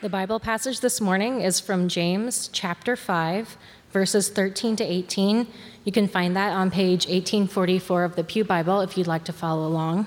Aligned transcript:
The 0.00 0.08
Bible 0.08 0.40
passage 0.40 0.80
this 0.80 0.98
morning 0.98 1.42
is 1.42 1.60
from 1.60 1.86
James 1.86 2.48
chapter 2.54 2.96
5, 2.96 3.58
verses 3.92 4.30
13 4.30 4.76
to 4.76 4.82
18. 4.82 5.46
You 5.84 5.92
can 5.92 6.08
find 6.08 6.34
that 6.36 6.52
on 6.52 6.70
page 6.70 7.04
1844 7.04 8.04
of 8.04 8.16
the 8.16 8.24
Pew 8.24 8.42
Bible 8.42 8.80
if 8.80 8.96
you'd 8.96 9.06
like 9.06 9.24
to 9.24 9.34
follow 9.34 9.68
along. 9.68 10.06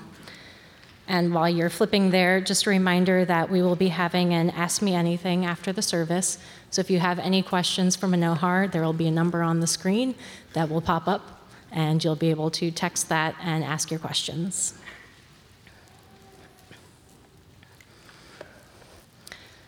And 1.06 1.32
while 1.32 1.48
you're 1.48 1.70
flipping 1.70 2.10
there, 2.10 2.40
just 2.40 2.66
a 2.66 2.70
reminder 2.70 3.24
that 3.24 3.50
we 3.50 3.62
will 3.62 3.76
be 3.76 3.86
having 3.86 4.34
an 4.34 4.50
Ask 4.50 4.82
Me 4.82 4.96
Anything 4.96 5.46
after 5.46 5.72
the 5.72 5.80
service. 5.80 6.38
So 6.70 6.80
if 6.80 6.90
you 6.90 6.98
have 6.98 7.20
any 7.20 7.40
questions 7.40 7.94
for 7.94 8.08
Manohar, 8.08 8.72
there 8.72 8.82
will 8.82 8.94
be 8.94 9.06
a 9.06 9.12
number 9.12 9.44
on 9.44 9.60
the 9.60 9.68
screen 9.68 10.16
that 10.54 10.68
will 10.68 10.80
pop 10.80 11.06
up, 11.06 11.46
and 11.70 12.02
you'll 12.02 12.16
be 12.16 12.30
able 12.30 12.50
to 12.50 12.72
text 12.72 13.08
that 13.10 13.36
and 13.40 13.62
ask 13.62 13.92
your 13.92 14.00
questions. 14.00 14.74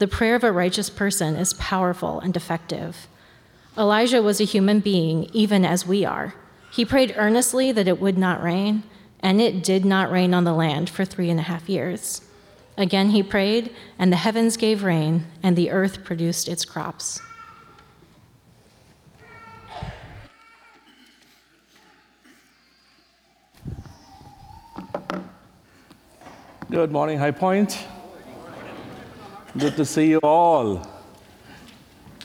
The 0.00 0.08
prayer 0.08 0.34
of 0.34 0.42
a 0.42 0.50
righteous 0.50 0.88
person 0.88 1.36
is 1.36 1.52
powerful 1.52 2.20
and 2.20 2.34
effective. 2.34 3.06
Elijah 3.76 4.22
was 4.22 4.40
a 4.40 4.44
human 4.44 4.80
being, 4.80 5.28
even 5.34 5.62
as 5.62 5.86
we 5.86 6.06
are. 6.06 6.32
He 6.72 6.86
prayed 6.86 7.14
earnestly 7.18 7.70
that 7.72 7.86
it 7.86 8.00
would 8.00 8.16
not 8.16 8.42
rain, 8.42 8.82
and 9.20 9.42
it 9.42 9.62
did 9.62 9.84
not 9.84 10.10
rain 10.10 10.32
on 10.32 10.44
the 10.44 10.54
land 10.54 10.88
for 10.88 11.04
three 11.04 11.28
and 11.28 11.38
a 11.38 11.42
half 11.42 11.68
years. 11.68 12.22
Again 12.78 13.10
he 13.10 13.22
prayed, 13.22 13.74
and 13.98 14.10
the 14.10 14.16
heavens 14.16 14.56
gave 14.56 14.84
rain, 14.84 15.26
and 15.42 15.54
the 15.54 15.70
earth 15.70 16.02
produced 16.02 16.48
its 16.48 16.64
crops. 16.64 17.20
Good 26.70 26.90
morning, 26.90 27.18
High 27.18 27.32
Point. 27.32 27.86
Good 29.58 29.74
to 29.78 29.84
see 29.84 30.08
you 30.08 30.20
all. 30.22 30.86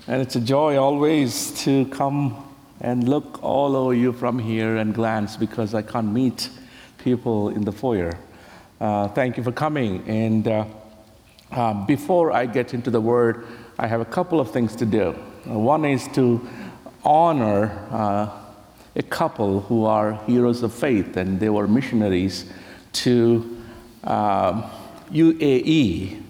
And 0.05 0.21
it's 0.21 0.35
a 0.35 0.39
joy 0.39 0.77
always 0.77 1.59
to 1.63 1.87
come 1.87 2.53
and 2.81 3.09
look 3.09 3.43
all 3.43 3.75
over 3.75 3.95
you 3.95 4.13
from 4.13 4.37
here 4.37 4.75
and 4.75 4.93
glance 4.93 5.35
because 5.35 5.73
I 5.73 5.81
can't 5.81 6.13
meet 6.13 6.51
people 6.99 7.49
in 7.49 7.65
the 7.65 7.71
foyer. 7.71 8.15
Uh, 8.79 9.07
thank 9.07 9.37
you 9.37 9.43
for 9.43 9.51
coming. 9.51 10.07
And 10.07 10.47
uh, 10.47 10.65
uh, 11.49 11.73
before 11.87 12.31
I 12.31 12.45
get 12.45 12.75
into 12.75 12.91
the 12.91 13.01
word, 13.01 13.47
I 13.79 13.87
have 13.87 14.01
a 14.01 14.05
couple 14.05 14.39
of 14.39 14.51
things 14.51 14.75
to 14.75 14.85
do. 14.85 15.15
Uh, 15.49 15.57
one 15.57 15.83
is 15.83 16.07
to 16.09 16.47
honor 17.03 17.71
uh, 17.89 18.29
a 18.95 19.03
couple 19.03 19.61
who 19.61 19.85
are 19.85 20.13
heroes 20.27 20.61
of 20.61 20.71
faith, 20.71 21.17
and 21.17 21.39
they 21.39 21.49
were 21.49 21.67
missionaries 21.67 22.45
to 22.93 23.63
UAE 24.03 26.13
um, 26.13 26.24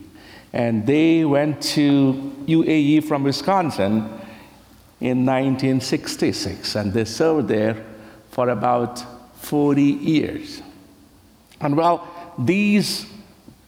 and 0.56 0.88
they 0.88 1.26
went 1.26 1.62
to 1.62 2.34
UAE 2.48 3.04
from 3.04 3.24
Wisconsin 3.24 4.10
in 5.02 5.26
1966, 5.26 6.76
and 6.76 6.94
they 6.94 7.04
served 7.04 7.50
there 7.50 7.86
for 8.30 8.48
about 8.48 9.04
40 9.42 9.82
years. 9.82 10.62
And 11.60 11.76
well, 11.76 12.08
these 12.40 13.06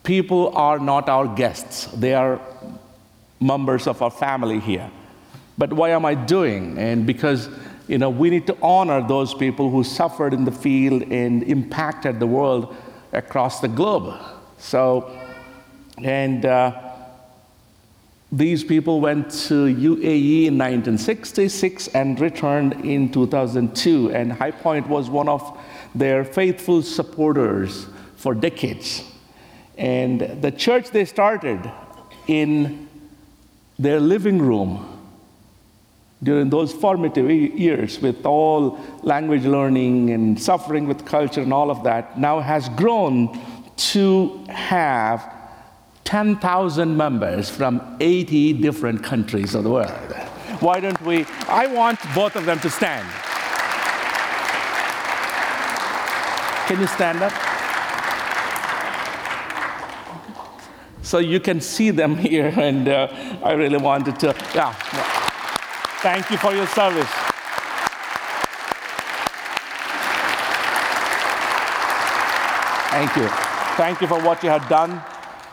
people 0.02 0.56
are 0.56 0.78
not 0.78 1.10
our 1.10 1.26
guests, 1.28 1.84
they 1.88 2.14
are 2.14 2.40
members 3.38 3.86
of 3.86 4.00
our 4.00 4.10
family 4.10 4.58
here. 4.58 4.90
But 5.58 5.74
why 5.74 5.90
am 5.90 6.06
I 6.06 6.14
doing? 6.14 6.78
And 6.78 7.06
because 7.06 7.50
you 7.86 7.98
know, 7.98 8.08
we 8.08 8.30
need 8.30 8.46
to 8.46 8.56
honor 8.62 9.06
those 9.06 9.34
people 9.34 9.70
who 9.70 9.84
suffered 9.84 10.32
in 10.32 10.46
the 10.46 10.52
field 10.52 11.02
and 11.02 11.42
impacted 11.42 12.18
the 12.18 12.26
world 12.26 12.74
across 13.12 13.60
the 13.60 13.68
globe. 13.68 14.18
So, 14.56 15.17
and 16.02 16.44
uh, 16.44 16.88
these 18.30 18.62
people 18.62 19.00
went 19.00 19.30
to 19.30 19.54
UAE 19.54 20.46
in 20.46 20.58
1966 20.58 21.88
and 21.88 22.20
returned 22.20 22.84
in 22.84 23.10
2002. 23.10 24.12
And 24.12 24.32
High 24.32 24.50
Point 24.50 24.86
was 24.86 25.08
one 25.08 25.28
of 25.28 25.58
their 25.94 26.24
faithful 26.24 26.82
supporters 26.82 27.86
for 28.16 28.34
decades. 28.34 29.02
And 29.78 30.20
the 30.42 30.50
church 30.50 30.90
they 30.90 31.04
started 31.06 31.70
in 32.26 32.88
their 33.78 34.00
living 34.00 34.38
room 34.38 34.94
during 36.22 36.50
those 36.50 36.72
formative 36.72 37.30
years 37.30 38.00
with 38.00 38.26
all 38.26 38.78
language 39.02 39.44
learning 39.44 40.10
and 40.10 40.40
suffering 40.40 40.86
with 40.86 41.06
culture 41.06 41.40
and 41.40 41.52
all 41.52 41.70
of 41.70 41.84
that 41.84 42.18
now 42.18 42.40
has 42.40 42.68
grown 42.70 43.38
to 43.76 44.44
have 44.48 45.37
10,000 46.08 46.96
members 46.96 47.50
from 47.50 47.82
80 48.00 48.54
different 48.54 49.04
countries 49.04 49.54
of 49.54 49.62
the 49.62 49.68
world. 49.68 49.90
Why 50.60 50.80
don't 50.80 50.98
we? 51.02 51.26
I 51.46 51.66
want 51.66 52.00
both 52.14 52.34
of 52.34 52.46
them 52.46 52.58
to 52.60 52.70
stand. 52.70 53.06
Can 56.66 56.80
you 56.80 56.86
stand 56.86 57.22
up? 57.22 57.30
So 61.02 61.18
you 61.18 61.40
can 61.40 61.60
see 61.60 61.90
them 61.90 62.16
here, 62.16 62.46
and 62.56 62.88
uh, 62.88 63.08
I 63.44 63.52
really 63.52 63.76
wanted 63.76 64.18
to. 64.20 64.34
Yeah. 64.54 64.72
Thank 66.00 66.30
you 66.30 66.38
for 66.38 66.54
your 66.54 66.68
service. 66.68 67.10
Thank 72.92 73.14
you. 73.14 73.28
Thank 73.76 74.00
you 74.00 74.06
for 74.06 74.18
what 74.22 74.42
you 74.42 74.48
have 74.48 74.66
done 74.70 75.02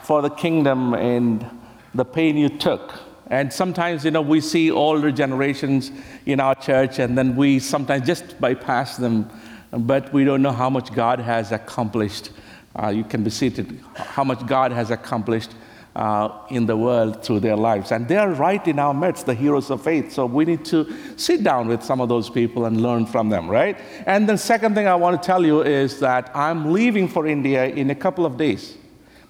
for 0.05 0.21
the 0.21 0.29
kingdom 0.29 0.93
and 0.93 1.45
the 1.93 2.05
pain 2.05 2.37
you 2.37 2.49
took. 2.49 2.93
And 3.27 3.51
sometimes, 3.51 4.05
you 4.05 4.11
know, 4.11 4.21
we 4.21 4.39
see 4.39 4.69
older 4.69 5.11
generations 5.11 5.91
in 6.27 6.39
our 6.39 6.53
church, 6.53 6.99
and 6.99 7.17
then 7.17 7.35
we 7.35 7.57
sometimes 7.57 8.05
just 8.05 8.39
bypass 8.39 8.97
them, 8.97 9.29
but 9.71 10.13
we 10.13 10.23
don't 10.23 10.43
know 10.43 10.51
how 10.51 10.69
much 10.69 10.93
God 10.93 11.19
has 11.19 11.51
accomplished. 11.51 12.29
Uh, 12.75 12.89
you 12.89 13.03
can 13.03 13.23
be 13.23 13.31
seated, 13.31 13.79
how 13.95 14.23
much 14.23 14.45
God 14.45 14.71
has 14.71 14.91
accomplished 14.91 15.51
uh, 15.95 16.29
in 16.49 16.65
the 16.65 16.77
world 16.77 17.23
through 17.23 17.39
their 17.39 17.55
lives. 17.55 17.91
And 17.91 18.07
they 18.07 18.17
are 18.17 18.29
right 18.29 18.65
in 18.67 18.77
our 18.77 18.93
midst, 18.93 19.25
the 19.25 19.33
heroes 19.33 19.71
of 19.71 19.81
faith. 19.81 20.11
So 20.11 20.25
we 20.25 20.45
need 20.45 20.65
to 20.65 20.93
sit 21.17 21.43
down 21.43 21.67
with 21.67 21.81
some 21.81 22.01
of 22.01 22.09
those 22.09 22.29
people 22.29 22.65
and 22.65 22.81
learn 22.81 23.05
from 23.05 23.29
them, 23.29 23.49
right? 23.49 23.77
And 24.05 24.29
the 24.29 24.37
second 24.37 24.75
thing 24.75 24.87
I 24.87 24.95
want 24.95 25.19
to 25.19 25.25
tell 25.25 25.43
you 25.43 25.63
is 25.63 25.99
that 26.01 26.35
I'm 26.35 26.73
leaving 26.73 27.07
for 27.07 27.25
India 27.25 27.65
in 27.65 27.89
a 27.89 27.95
couple 27.95 28.25
of 28.25 28.37
days. 28.37 28.77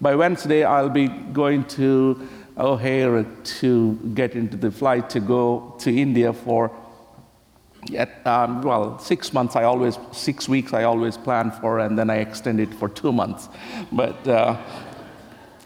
By 0.01 0.15
Wednesday, 0.15 0.65
I'll 0.65 0.89
be 0.89 1.07
going 1.07 1.63
to 1.65 2.27
O'Hare 2.57 3.23
to 3.23 3.93
get 4.13 4.35
into 4.35 4.57
the 4.57 4.69
flight 4.69 5.09
to 5.11 5.21
go 5.21 5.75
to 5.79 5.95
India 5.95 6.33
for, 6.33 6.69
um, 8.25 8.61
well, 8.61 8.99
six 8.99 9.31
months. 9.31 9.55
I 9.55 9.63
always, 9.63 9.97
six 10.11 10.49
weeks 10.49 10.73
I 10.73 10.83
always 10.83 11.17
plan 11.17 11.51
for, 11.51 11.79
and 11.79 11.97
then 11.97 12.09
I 12.09 12.17
extend 12.17 12.59
it 12.59 12.73
for 12.73 12.89
two 12.89 13.13
months. 13.13 13.47
But 13.91 14.27
uh, 14.27 14.57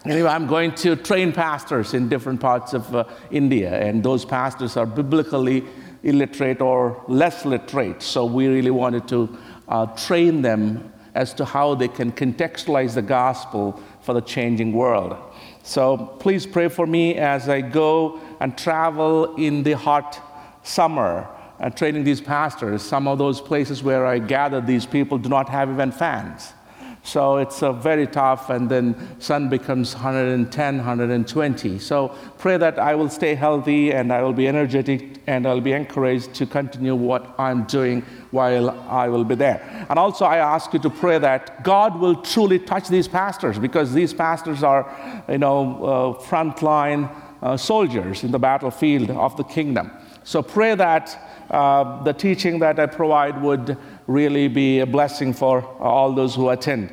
anyway, 0.04 0.28
I'm 0.28 0.46
going 0.46 0.76
to 0.76 0.94
train 0.94 1.32
pastors 1.32 1.92
in 1.92 2.08
different 2.08 2.40
parts 2.40 2.72
of 2.72 2.94
uh, 2.94 3.04
India, 3.32 3.80
and 3.80 4.00
those 4.00 4.24
pastors 4.24 4.76
are 4.76 4.86
biblically 4.86 5.64
illiterate 6.04 6.60
or 6.60 7.02
less 7.08 7.44
literate. 7.44 8.00
So 8.00 8.26
we 8.26 8.46
really 8.46 8.70
wanted 8.70 9.08
to 9.08 9.36
uh, 9.66 9.86
train 9.86 10.42
them 10.42 10.92
as 11.14 11.34
to 11.34 11.44
how 11.44 11.74
they 11.74 11.88
can 11.88 12.12
contextualize 12.12 12.94
the 12.94 13.02
gospel 13.02 13.80
for 14.02 14.14
the 14.14 14.20
changing 14.20 14.72
world. 14.72 15.16
So 15.62 15.96
please 16.18 16.46
pray 16.46 16.68
for 16.68 16.86
me 16.86 17.16
as 17.16 17.48
I 17.48 17.60
go 17.60 18.20
and 18.40 18.56
travel 18.56 19.34
in 19.36 19.62
the 19.62 19.72
hot 19.72 20.18
summer 20.62 21.28
and 21.58 21.76
training 21.76 22.04
these 22.04 22.20
pastors. 22.20 22.82
Some 22.82 23.06
of 23.06 23.18
those 23.18 23.40
places 23.40 23.82
where 23.82 24.06
I 24.06 24.18
gather 24.18 24.60
these 24.60 24.86
people 24.86 25.18
do 25.18 25.28
not 25.28 25.48
have 25.48 25.70
even 25.70 25.92
fans. 25.92 26.54
So 27.02 27.38
it's 27.38 27.60
very 27.60 28.06
tough, 28.06 28.50
and 28.50 28.70
then 28.70 28.94
sun 29.20 29.48
becomes 29.48 29.94
110, 29.94 30.76
120. 30.76 31.78
So 31.78 32.08
pray 32.38 32.56
that 32.58 32.78
I 32.78 32.94
will 32.94 33.08
stay 33.08 33.34
healthy 33.34 33.92
and 33.92 34.12
I 34.12 34.22
will 34.22 34.34
be 34.34 34.46
energetic 34.46 35.20
and 35.26 35.46
I'll 35.46 35.60
be 35.60 35.72
encouraged 35.72 36.34
to 36.34 36.46
continue 36.46 36.94
what 36.94 37.34
I'm 37.38 37.64
doing 37.64 38.02
while 38.30 38.70
I 38.88 39.08
will 39.08 39.24
be 39.24 39.34
there. 39.34 39.86
And 39.88 39.98
also, 39.98 40.24
I 40.24 40.38
ask 40.38 40.72
you 40.72 40.78
to 40.80 40.90
pray 40.90 41.18
that 41.18 41.64
God 41.64 41.98
will 41.98 42.16
truly 42.16 42.58
touch 42.58 42.88
these 42.88 43.08
pastors 43.08 43.58
because 43.58 43.92
these 43.92 44.12
pastors 44.12 44.62
are, 44.62 44.84
you 45.28 45.38
know, 45.38 45.84
uh, 46.18 46.22
frontline 46.22 47.10
uh, 47.42 47.56
soldiers 47.56 48.24
in 48.24 48.30
the 48.30 48.38
battlefield 48.38 49.10
of 49.10 49.36
the 49.36 49.44
kingdom. 49.44 49.90
So 50.24 50.42
pray 50.42 50.74
that 50.74 51.29
uh, 51.50 52.02
the 52.04 52.12
teaching 52.12 52.60
that 52.60 52.78
I 52.78 52.86
provide 52.86 53.42
would 53.42 53.76
really 54.06 54.48
be 54.48 54.80
a 54.80 54.86
blessing 54.86 55.32
for 55.32 55.64
all 55.80 56.12
those 56.12 56.34
who 56.34 56.48
attend. 56.50 56.92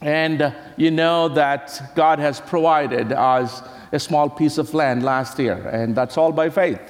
And 0.00 0.42
uh, 0.42 0.50
you 0.76 0.90
know 0.90 1.28
that 1.30 1.92
God 1.94 2.18
has 2.18 2.40
provided 2.40 3.12
us 3.12 3.62
a 3.92 3.98
small 4.00 4.28
piece 4.28 4.58
of 4.58 4.74
land 4.74 5.02
last 5.02 5.38
year, 5.38 5.68
and 5.68 5.94
that's 5.94 6.18
all 6.18 6.32
by 6.32 6.50
faith. 6.50 6.80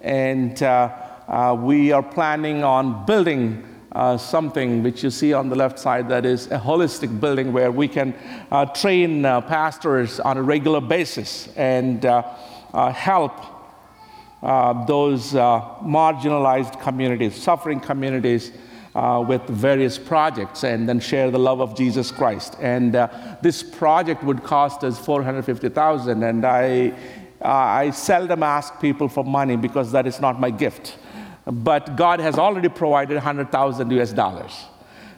And 0.00 0.60
uh, 0.62 0.92
uh, 1.28 1.56
we 1.58 1.92
are 1.92 2.02
planning 2.02 2.64
on 2.64 3.06
building 3.06 3.64
uh, 3.92 4.18
something 4.18 4.82
which 4.82 5.02
you 5.02 5.10
see 5.10 5.32
on 5.32 5.48
the 5.48 5.56
left 5.56 5.78
side 5.78 6.08
that 6.08 6.26
is 6.26 6.46
a 6.48 6.58
holistic 6.58 7.20
building 7.20 7.52
where 7.52 7.70
we 7.70 7.88
can 7.88 8.14
uh, 8.50 8.66
train 8.66 9.22
pastors 9.22 10.20
on 10.20 10.36
a 10.36 10.42
regular 10.42 10.80
basis 10.80 11.48
and 11.56 12.04
uh, 12.04 12.22
uh, 14.42 14.46
help 14.46 14.76
uh, 14.76 14.84
those 14.86 15.32
marginalized 15.32 16.80
communities, 16.80 17.34
suffering 17.34 17.80
communities. 17.80 18.52
with 19.28 19.42
various 19.48 19.98
projects, 19.98 20.64
and 20.64 20.88
then 20.88 21.00
share 21.00 21.30
the 21.30 21.38
love 21.38 21.60
of 21.60 21.76
Jesus 21.76 22.10
Christ. 22.10 22.56
And 22.60 22.94
this 23.42 23.62
project 23.62 24.24
would 24.24 24.42
cost 24.42 24.82
us 24.82 24.98
450,000, 24.98 26.24
and 26.24 26.44
I, 26.44 26.92
I 27.40 27.90
seldom 27.90 28.42
ask 28.42 28.80
people 28.80 29.08
for 29.08 29.24
money 29.24 29.56
because 29.56 29.92
that 29.92 30.06
is 30.06 30.20
not 30.20 30.40
my 30.40 30.50
gift 30.50 30.98
but 31.50 31.96
God 31.96 32.20
has 32.20 32.36
already 32.36 32.68
provided 32.68 33.14
100,000 33.14 33.90
US 33.92 34.12
dollars 34.12 34.66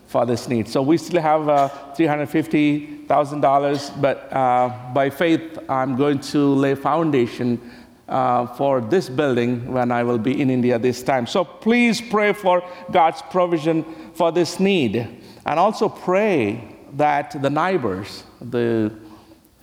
for 0.06 0.24
this 0.26 0.48
need. 0.48 0.68
So 0.68 0.82
we 0.82 0.96
still 0.96 1.22
have 1.22 1.48
uh, 1.48 1.68
$350,000, 1.96 4.00
but 4.00 4.32
uh, 4.32 4.92
by 4.92 5.10
faith, 5.10 5.58
I'm 5.68 5.96
going 5.96 6.20
to 6.20 6.54
lay 6.54 6.74
foundation 6.74 7.60
uh, 8.10 8.46
for 8.46 8.80
this 8.80 9.08
building 9.08 9.72
when 9.72 9.90
I 9.92 10.02
will 10.02 10.18
be 10.18 10.40
in 10.40 10.50
India 10.50 10.78
this 10.78 11.02
time. 11.02 11.26
So 11.26 11.44
please 11.44 12.00
pray 12.00 12.32
for 12.32 12.62
God's 12.90 13.22
provision 13.22 13.84
for 14.14 14.32
this 14.32 14.60
need. 14.60 14.96
And 15.46 15.58
also 15.58 15.88
pray 15.88 16.76
that 16.94 17.40
the 17.40 17.48
neighbors, 17.48 18.24
the 18.40 18.92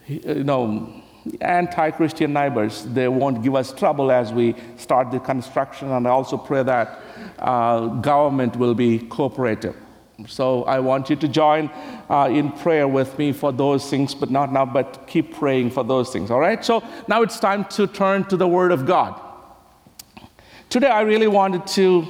you 0.08 0.44
know, 0.44 1.04
anti-Christian 1.42 2.32
neighbors, 2.32 2.86
they 2.86 3.10
won't 3.10 3.44
give 3.44 3.54
us 3.56 3.74
trouble 3.74 4.12
as 4.12 4.32
we 4.32 4.56
start 4.78 5.12
the 5.12 5.20
construction. 5.20 5.92
And 5.92 6.08
I 6.08 6.12
also 6.12 6.38
pray 6.38 6.64
that 6.64 7.00
uh, 7.40 7.88
government 7.88 8.56
will 8.56 8.74
be 8.74 9.00
cooperative. 9.00 9.76
So 10.26 10.64
I 10.64 10.80
want 10.80 11.10
you 11.12 11.16
to 11.16 11.28
join 11.28 11.70
uh, 12.10 12.28
in 12.32 12.52
prayer 12.52 12.88
with 12.88 13.18
me 13.20 13.32
for 13.32 13.52
those 13.52 13.88
things, 13.88 14.16
but 14.16 14.32
not 14.32 14.52
now, 14.52 14.66
but 14.66 15.06
keep 15.06 15.36
praying 15.36 15.70
for 15.70 15.84
those 15.84 16.12
things. 16.12 16.32
All 16.32 16.40
right. 16.40 16.66
So 16.66 16.84
now 17.08 17.22
it's 17.22 17.40
time 17.40 17.66
to 17.66 17.86
turn 17.86 18.24
to 18.26 18.38
the 18.38 18.48
Word 18.48 18.72
of 18.72 18.86
God. 18.86 19.22
Today 20.70 20.88
I 20.88 21.02
really 21.02 21.28
wanted 21.28 21.68
to 21.68 22.08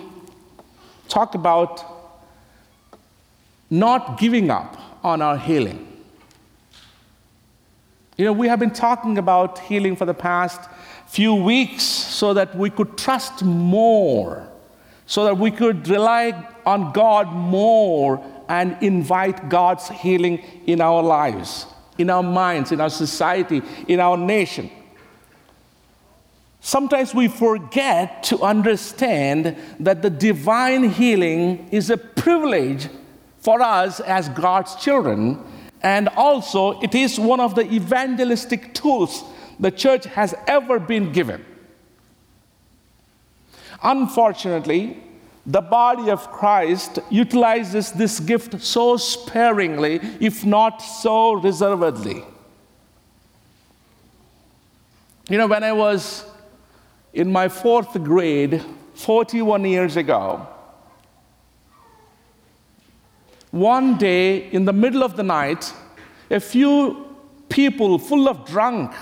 talk 1.10 1.36
about 1.36 1.84
not 3.70 4.18
giving 4.18 4.50
up 4.50 4.78
on 5.04 5.22
our 5.22 5.38
healing. 5.38 5.84
You 8.18 8.26
know, 8.26 8.34
we 8.34 8.48
have 8.48 8.60
been 8.60 8.72
talking 8.72 9.18
about 9.18 9.60
healing 9.60 9.96
for 9.96 10.06
the 10.06 10.14
past 10.14 10.70
few 11.08 11.36
weeks 11.36 11.84
so 11.84 12.34
that 12.34 12.56
we 12.56 12.70
could 12.70 12.98
trust 12.98 13.44
more, 13.44 14.48
so 15.06 15.26
that 15.26 15.38
we 15.38 15.52
could 15.52 15.88
rely 15.88 16.32
on 16.68 16.92
God 16.92 17.32
more 17.34 18.24
and 18.48 18.78
invite 18.82 19.50
God's 19.50 19.90
healing 19.90 20.44
in 20.66 20.82
our 20.82 21.02
lives, 21.02 21.66
in 21.98 22.10
our 22.10 22.22
minds, 22.22 22.72
in 22.72 22.80
our 22.80 22.90
society, 22.90 23.62
in 23.88 24.00
our 24.00 24.18
nation. 24.18 24.70
Sometimes 26.62 27.16
we 27.16 27.28
forget 27.28 28.24
to 28.24 28.42
understand 28.42 29.58
that 29.80 30.02
the 30.02 30.10
divine 30.10 30.90
healing 30.90 31.70
is 31.72 31.90
a 31.90 31.98
privilege 31.98 32.90
for 33.40 33.62
us 33.62 34.00
as 34.02 34.30
God's 34.30 34.76
children 34.76 35.44
and 35.82 36.10
also, 36.10 36.80
it 36.82 36.96
is 36.96 37.20
one 37.20 37.40
of 37.40 37.56
the 37.56 37.72
evangelistic 37.72 38.74
tools 38.74 39.24
the 39.60 39.72
church 39.72 40.06
has 40.06 40.34
ever 40.48 40.80
been 40.80 41.12
given. 41.12 41.46
Unfortunately, 43.84 45.02
the 45.48 45.62
body 45.62 46.12
of 46.12 46.30
Christ 46.30 47.00
utilizes 47.10 47.94
this 47.94 48.20
gift 48.20 48.62
so 48.62 48.98
sparingly, 48.98 50.02
if 50.20 50.46
not 50.46 50.80
so 50.80 51.34
reservedly. 51.34 52.26
You 55.30 55.38
know, 55.38 55.48
when 55.48 55.64
I 55.64 55.72
was 55.72 56.26
in 57.14 57.32
my 57.32 57.48
fourth 57.48 57.94
grade, 58.04 58.62
41 58.96 59.64
years 59.64 59.96
ago, 59.96 60.46
one 63.52 63.98
day, 63.98 64.50
in 64.50 64.66
the 64.66 64.74
middle 64.74 65.02
of 65.02 65.16
the 65.16 65.24
night, 65.24 65.74
a 66.30 66.42
few 66.42 67.16
people 67.48 67.98
full 67.98 68.28
of 68.28 68.46
drunk 68.46 68.94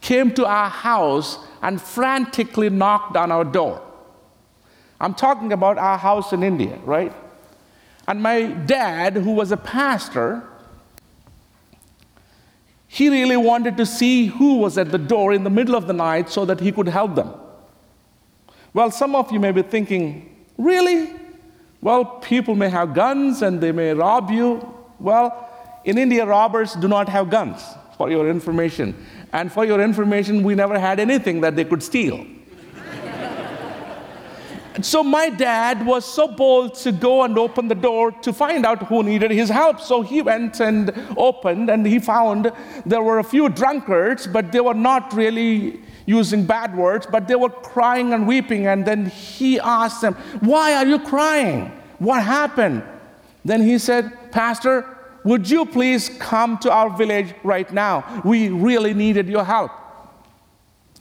came 0.00 0.32
to 0.34 0.46
our 0.46 0.70
house 0.70 1.38
and 1.62 1.82
frantically 1.82 2.70
knocked 2.70 3.16
on 3.16 3.32
our 3.32 3.44
door. 3.44 3.89
I'm 5.00 5.14
talking 5.14 5.52
about 5.52 5.78
our 5.78 5.96
house 5.96 6.32
in 6.32 6.42
India, 6.42 6.78
right? 6.84 7.12
And 8.06 8.22
my 8.22 8.42
dad, 8.42 9.14
who 9.14 9.32
was 9.32 9.50
a 9.50 9.56
pastor, 9.56 10.42
he 12.86 13.08
really 13.08 13.36
wanted 13.36 13.76
to 13.76 13.86
see 13.86 14.26
who 14.26 14.56
was 14.58 14.76
at 14.76 14.90
the 14.90 14.98
door 14.98 15.32
in 15.32 15.44
the 15.44 15.50
middle 15.50 15.74
of 15.74 15.86
the 15.86 15.92
night 15.92 16.28
so 16.28 16.44
that 16.44 16.60
he 16.60 16.72
could 16.72 16.88
help 16.88 17.14
them. 17.14 17.32
Well, 18.74 18.90
some 18.90 19.14
of 19.14 19.32
you 19.32 19.40
may 19.40 19.52
be 19.52 19.62
thinking, 19.62 20.44
really? 20.58 21.14
Well, 21.80 22.04
people 22.04 22.54
may 22.54 22.68
have 22.68 22.92
guns 22.92 23.42
and 23.42 23.60
they 23.60 23.72
may 23.72 23.94
rob 23.94 24.30
you. 24.30 24.74
Well, 24.98 25.48
in 25.84 25.96
India, 25.98 26.26
robbers 26.26 26.74
do 26.74 26.88
not 26.88 27.08
have 27.08 27.30
guns, 27.30 27.62
for 27.96 28.10
your 28.10 28.28
information. 28.28 28.94
And 29.32 29.50
for 29.50 29.64
your 29.64 29.80
information, 29.80 30.42
we 30.42 30.54
never 30.54 30.78
had 30.78 31.00
anything 31.00 31.40
that 31.40 31.56
they 31.56 31.64
could 31.64 31.82
steal. 31.82 32.26
So 34.84 35.02
my 35.02 35.30
dad 35.30 35.84
was 35.84 36.04
so 36.04 36.28
bold 36.28 36.74
to 36.74 36.92
go 36.92 37.24
and 37.24 37.36
open 37.38 37.68
the 37.68 37.74
door 37.74 38.12
to 38.12 38.32
find 38.32 38.64
out 38.64 38.84
who 38.84 39.02
needed 39.02 39.30
his 39.30 39.48
help. 39.48 39.80
So 39.80 40.02
he 40.02 40.22
went 40.22 40.60
and 40.60 40.92
opened, 41.16 41.70
and 41.70 41.86
he 41.86 41.98
found 41.98 42.52
there 42.86 43.02
were 43.02 43.18
a 43.18 43.24
few 43.24 43.48
drunkards, 43.48 44.26
but 44.26 44.52
they 44.52 44.60
were 44.60 44.74
not 44.74 45.12
really 45.12 45.80
using 46.06 46.44
bad 46.44 46.76
words, 46.76 47.06
but 47.06 47.26
they 47.26 47.36
were 47.36 47.50
crying 47.50 48.12
and 48.12 48.26
weeping. 48.26 48.66
And 48.66 48.84
then 48.84 49.06
he 49.06 49.58
asked 49.58 50.02
them, 50.02 50.14
Why 50.40 50.74
are 50.74 50.86
you 50.86 50.98
crying? 50.98 51.72
What 51.98 52.22
happened? 52.22 52.82
Then 53.44 53.62
he 53.62 53.78
said, 53.78 54.30
Pastor, 54.30 54.86
would 55.24 55.48
you 55.48 55.66
please 55.66 56.08
come 56.18 56.58
to 56.58 56.70
our 56.70 56.90
village 56.90 57.34
right 57.42 57.70
now? 57.72 58.22
We 58.24 58.48
really 58.48 58.94
needed 58.94 59.28
your 59.28 59.44
help. 59.44 59.72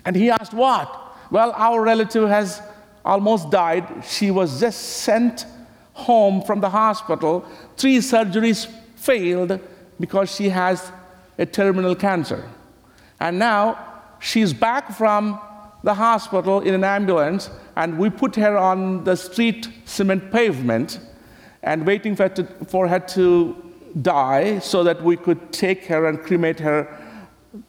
And 0.06 0.16
he 0.16 0.30
asked, 0.30 0.54
What? 0.54 0.90
Well, 1.32 1.54
our 1.56 1.82
relative 1.82 2.28
has 2.28 2.62
almost 3.04 3.50
died. 3.50 4.04
She 4.06 4.32
was 4.32 4.60
just 4.60 4.80
sent 4.80 5.46
home 5.94 6.42
from 6.42 6.62
the 6.62 6.70
hospital. 6.70 7.46
Three 7.78 7.98
surgeries 7.98 8.68
failed 8.96 9.60
because 10.00 10.34
she 10.34 10.50
has 10.50 10.92
a 11.38 11.46
terminal 11.46 11.96
cancer. 11.96 12.48
And 13.20 13.40
now 13.40 13.78
she's 14.20 14.54
back 14.54 14.92
from 14.92 15.40
the 15.84 15.94
hospital 15.94 16.60
in 16.62 16.74
an 16.74 16.84
ambulance, 16.84 17.50
and 17.76 17.98
we 17.98 18.10
put 18.10 18.36
her 18.36 18.58
on 18.58 19.04
the 19.06 19.16
street 19.16 19.70
cement 19.86 20.32
pavement 20.32 21.00
and 21.64 21.86
waiting 21.86 22.16
for 22.16 22.24
her 22.24 22.30
to, 22.30 22.44
for 22.66 22.88
her 22.88 23.00
to 23.00 23.56
die 24.02 24.60
so 24.60 24.84
that 24.84 25.02
we 25.02 25.16
could 25.16 25.52
take 25.52 25.86
her 25.86 26.06
and 26.06 26.22
cremate 26.22 26.60
her 26.60 26.88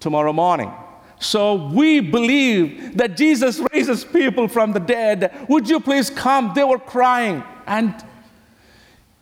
tomorrow 0.01 0.33
morning. 0.33 0.73
So 1.21 1.55
we 1.69 2.01
believe 2.01 2.97
that 2.97 3.17
Jesus 3.17 3.61
raises 3.73 4.05
people 4.05 4.49
from 4.49 4.73
the 4.73 4.81
dead. 4.81 5.47
Would 5.49 5.69
you 5.69 5.79
please 5.79 6.09
come? 6.09 6.53
They 6.55 6.65
were 6.65 6.79
crying. 6.79 7.45
And 7.67 7.95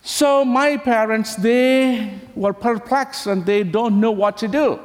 so 0.02 0.44
my 0.44 0.76
parents, 0.76 1.34
they 1.34 2.18
were 2.36 2.52
perplexed 2.52 3.26
and 3.26 3.44
they 3.44 3.64
don't 3.64 4.00
know 4.00 4.12
what 4.12 4.38
to 4.38 4.48
do. 4.48 4.80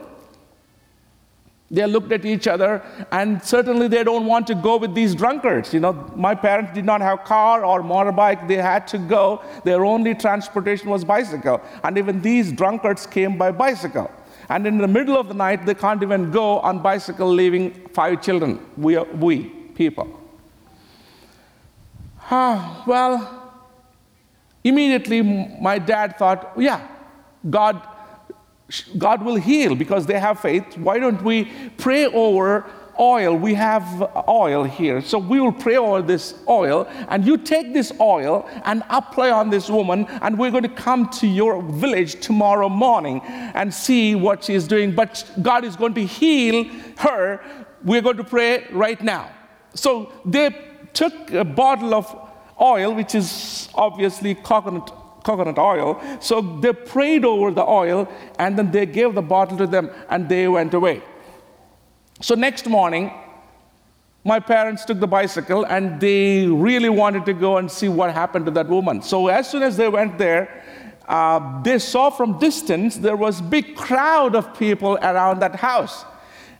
They 1.69 1.87
looked 1.87 2.11
at 2.11 2.23
each 2.23 2.45
other, 2.45 2.83
and 3.11 3.43
certainly 3.43 3.87
they 3.87 4.03
don't 4.03 4.27
want 4.27 4.45
to 4.47 4.53
go 4.53 4.77
with 4.77 4.93
these 4.93 5.15
drunkards. 5.15 5.73
You 5.73 5.79
know, 5.79 5.93
my 6.15 6.35
parents 6.35 6.71
did 6.73 6.85
not 6.85 7.01
have 7.01 7.23
car 7.23 7.65
or 7.65 7.81
motorbike; 7.81 8.47
they 8.47 8.57
had 8.57 8.87
to 8.89 8.99
go. 8.99 9.41
Their 9.63 9.83
only 9.83 10.13
transportation 10.13 10.91
was 10.91 11.03
bicycle, 11.03 11.61
and 11.83 11.97
even 11.97 12.21
these 12.21 12.51
drunkards 12.51 13.07
came 13.07 13.39
by 13.39 13.51
bicycle. 13.51 14.11
And 14.53 14.67
in 14.67 14.77
the 14.77 14.87
middle 14.87 15.17
of 15.17 15.27
the 15.29 15.33
night, 15.33 15.65
they 15.65 15.73
can't 15.73 16.03
even 16.03 16.29
go 16.29 16.59
on 16.59 16.77
bicycle, 16.77 17.27
leaving 17.27 17.71
five 17.89 18.21
children. 18.21 18.59
We, 18.77 18.99
we 18.99 19.45
people. 19.73 20.07
Ah, 22.29 22.83
well, 22.85 23.17
immediately 24.63 25.23
my 25.59 25.79
dad 25.79 26.19
thought, 26.19 26.53
yeah, 26.55 26.87
God 27.49 27.81
God 28.97 29.23
will 29.23 29.35
heal 29.35 29.75
because 29.75 30.05
they 30.05 30.19
have 30.19 30.39
faith. 30.39 30.77
Why 30.77 30.97
don't 30.99 31.21
we 31.21 31.45
pray 31.77 32.05
over 32.07 32.65
oil. 32.99 33.35
We 33.35 33.53
have 33.55 34.11
oil 34.27 34.63
here. 34.63 35.01
So 35.01 35.17
we 35.17 35.39
will 35.39 35.51
pray 35.51 35.77
over 35.77 36.01
this 36.01 36.35
oil, 36.47 36.87
and 37.09 37.25
you 37.25 37.37
take 37.37 37.73
this 37.73 37.91
oil 37.99 38.47
and 38.65 38.83
apply 38.89 39.31
on 39.31 39.49
this 39.49 39.69
woman, 39.69 40.05
and 40.21 40.37
we're 40.37 40.51
going 40.51 40.63
to 40.63 40.69
come 40.69 41.09
to 41.09 41.27
your 41.27 41.61
village 41.61 42.19
tomorrow 42.21 42.69
morning 42.69 43.21
and 43.23 43.73
see 43.73 44.15
what 44.15 44.43
she's 44.43 44.67
doing. 44.67 44.93
But 44.93 45.29
God 45.41 45.63
is 45.63 45.75
going 45.75 45.93
to 45.95 46.05
heal 46.05 46.65
her. 46.97 47.41
We're 47.83 48.01
going 48.01 48.17
to 48.17 48.23
pray 48.23 48.67
right 48.71 49.01
now. 49.01 49.31
So 49.73 50.11
they 50.25 50.55
took 50.93 51.31
a 51.31 51.43
bottle 51.43 51.93
of 51.93 52.15
oil, 52.61 52.93
which 52.93 53.15
is 53.15 53.69
obviously 53.73 54.35
coconut 54.35 54.91
coconut 55.23 55.57
oil. 55.57 56.01
So 56.19 56.41
they 56.41 56.73
prayed 56.73 57.25
over 57.25 57.51
the 57.51 57.63
oil 57.63 58.09
and 58.39 58.57
then 58.57 58.71
they 58.71 58.85
gave 58.85 59.15
the 59.15 59.21
bottle 59.21 59.57
to 59.57 59.65
them 59.67 59.89
and 60.09 60.27
they 60.27 60.47
went 60.47 60.73
away. 60.73 61.01
So 62.23 62.35
next 62.35 62.69
morning, 62.69 63.11
my 64.23 64.39
parents 64.39 64.85
took 64.85 65.01
the 65.01 65.07
bicycle 65.07 65.65
and 65.65 65.99
they 65.99 66.47
really 66.47 66.87
wanted 66.87 67.25
to 67.25 67.33
go 67.33 67.57
and 67.57 67.69
see 67.69 67.89
what 67.89 68.13
happened 68.13 68.45
to 68.45 68.51
that 68.51 68.69
woman. 68.69 69.01
So 69.01 69.27
as 69.27 69.51
soon 69.51 69.61
as 69.61 69.75
they 69.75 69.89
went 69.89 70.17
there, 70.17 70.63
uh, 71.09 71.61
they 71.63 71.79
saw 71.79 72.09
from 72.09 72.39
distance 72.39 72.95
there 72.95 73.17
was 73.17 73.41
big 73.41 73.75
crowd 73.75 74.37
of 74.37 74.57
people 74.57 74.95
around 75.01 75.41
that 75.41 75.57
house. 75.57 76.05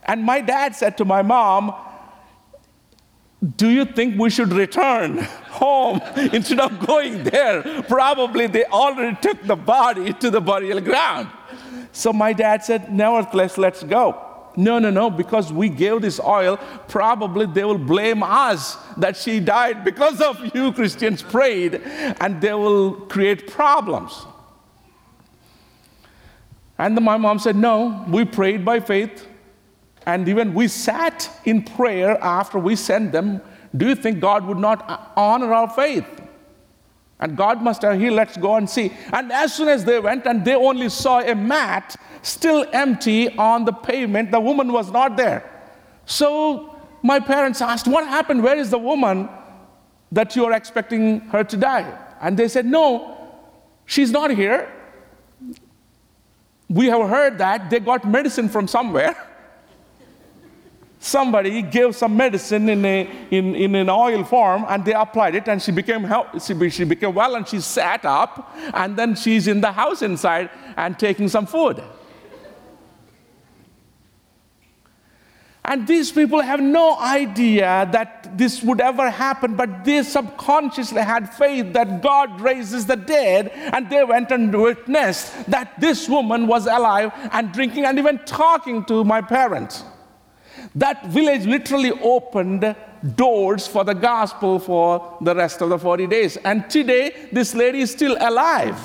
And 0.04 0.22
my 0.22 0.42
dad 0.42 0.76
said 0.76 0.98
to 0.98 1.06
my 1.06 1.22
mom, 1.22 1.74
do 3.56 3.70
you 3.70 3.86
think 3.86 4.20
we 4.20 4.30
should 4.30 4.52
return 4.52 5.20
home 5.48 6.02
instead 6.34 6.60
of 6.60 6.78
going 6.86 7.24
there? 7.24 7.84
Probably 7.84 8.48
they 8.48 8.66
already 8.66 9.16
took 9.22 9.42
the 9.44 9.56
body 9.56 10.12
to 10.12 10.30
the 10.30 10.42
burial 10.42 10.82
ground. 10.82 11.30
So 11.94 12.12
my 12.12 12.34
dad 12.34 12.66
said, 12.66 12.92
Nevertheless, 12.92 13.58
let's 13.58 13.82
go. 13.82 14.33
No, 14.56 14.78
no, 14.78 14.90
no, 14.90 15.10
because 15.10 15.52
we 15.52 15.70
gave 15.70 16.02
this 16.02 16.20
oil, 16.20 16.58
probably 16.88 17.46
they 17.46 17.64
will 17.64 17.78
blame 17.78 18.22
us 18.22 18.76
that 18.98 19.18
she 19.18 19.40
died 19.40 19.84
because 19.84 20.22
of 20.22 20.54
you 20.54 20.72
Christians 20.72 21.24
prayed, 21.24 21.76
and 22.22 22.40
they 22.40 22.54
will 22.54 22.92
create 22.94 23.48
problems. 23.48 24.26
And 26.78 27.00
my 27.02 27.18
mom 27.18 27.40
said, 27.40 27.56
No, 27.56 28.06
we 28.08 28.26
prayed 28.26 28.64
by 28.64 28.80
faith, 28.80 29.28
and 30.06 30.28
even 30.28 30.54
we 30.54 30.68
sat 30.68 31.30
in 31.46 31.64
prayer 31.64 32.22
after 32.24 32.60
we 32.60 32.76
sent 32.76 33.12
them. 33.12 33.42
Do 33.76 33.88
you 33.88 33.96
think 33.96 34.20
God 34.20 34.46
would 34.46 34.60
not 34.60 35.14
honor 35.16 35.54
our 35.54 35.70
faith? 35.70 36.06
And 37.20 37.38
God 37.38 37.62
must 37.62 37.84
have, 37.84 38.00
here, 38.00 38.12
let's 38.12 38.38
go 38.38 38.56
and 38.56 38.70
see. 38.70 38.92
And 39.12 39.32
as 39.32 39.54
soon 39.54 39.70
as 39.70 39.86
they 39.86 40.00
went 40.00 40.26
and 40.26 40.44
they 40.44 40.56
only 40.56 40.90
saw 40.90 41.20
a 41.20 41.36
mat 41.36 41.96
still 42.22 42.66
empty 42.74 43.36
on 43.38 43.66
the 43.66 43.72
pavement, 43.72 44.32
the 44.32 44.40
woman 44.40 44.74
was 44.74 44.92
not 44.92 45.16
there. 45.16 45.50
So 46.06 46.76
my 47.02 47.20
parents 47.20 47.62
asked, 47.62 47.88
What 47.88 48.08
happened? 48.08 48.44
Where 48.44 48.58
is 48.58 48.70
the 48.70 48.78
woman 48.78 49.30
that 50.12 50.36
you 50.36 50.46
are 50.46 50.54
expecting 50.54 51.22
her 51.32 51.44
to 51.44 51.58
die? 51.58 51.98
And 52.22 52.38
they 52.38 52.48
said, 52.48 52.66
No, 52.66 53.18
she's 53.86 54.12
not 54.12 54.32
here. 54.32 54.72
We 56.70 56.88
have 56.88 57.08
heard 57.08 57.38
that 57.38 57.70
they 57.70 57.80
got 57.80 58.08
medicine 58.08 58.50
from 58.50 58.68
somewhere. 58.68 59.16
somebody 61.04 61.62
gave 61.62 61.96
some 61.96 62.16
medicine 62.16 62.70
in, 62.70 62.86
a, 62.86 63.10
in, 63.30 63.56
in 63.56 63.76
an 63.76 63.90
oil 63.90 64.24
form 64.24 64.66
and 64.70 64.86
they 64.86 64.94
applied 64.94 65.36
it 65.36 65.48
and 65.50 65.62
she 65.62 65.72
became, 65.72 66.10
she, 66.40 66.70
she 66.70 66.84
became 66.86 67.14
well 67.14 67.36
and 67.36 67.48
she 67.48 67.60
sat 67.60 68.06
up 68.06 68.56
and 68.74 68.96
then 68.96 69.14
she's 69.14 69.48
in 69.48 69.60
the 69.60 69.72
house 69.72 70.02
inside 70.02 70.50
and 70.78 70.98
taking 70.98 71.28
some 71.28 71.46
food. 71.46 71.84
And 75.66 75.88
these 75.88 76.12
people 76.12 76.42
have 76.42 76.60
no 76.62 76.98
idea 77.00 77.88
that 77.92 78.38
this 78.38 78.62
would 78.64 78.82
ever 78.82 79.10
happen, 79.10 79.56
but 79.56 79.86
they 79.86 80.04
subconsciously 80.04 81.02
had 81.02 81.34
faith 81.34 81.72
that 81.72 82.02
God 82.02 82.42
raises 82.42 82.86
the 82.86 82.98
dead, 82.98 83.48
and 83.48 83.90
they 83.90 84.04
went 84.04 84.32
and 84.32 84.54
witnessed 84.54 85.50
that 85.50 85.80
this 85.80 86.10
woman 86.10 86.48
was 86.48 86.68
alive 86.68 87.14
and 87.32 87.54
drinking 87.54 87.86
and 87.86 87.98
even 87.98 88.20
talking 88.26 88.84
to 88.86 89.06
my 89.06 89.22
parents. 89.22 89.86
That 90.76 91.08
village 91.08 91.46
literally 91.46 91.92
opened 91.92 92.76
doors 93.16 93.68
for 93.68 93.84
the 93.84 93.94
gospel 93.94 94.60
for 94.60 95.18
the 95.22 95.36
rest 95.36 95.62
of 95.62 95.70
the 95.70 95.78
40 95.78 96.08
days. 96.08 96.38
And 96.38 96.70
today, 96.70 97.28
this 97.32 97.54
lady 97.54 97.82
is 97.82 97.92
still 97.92 98.18
alive. 98.20 98.80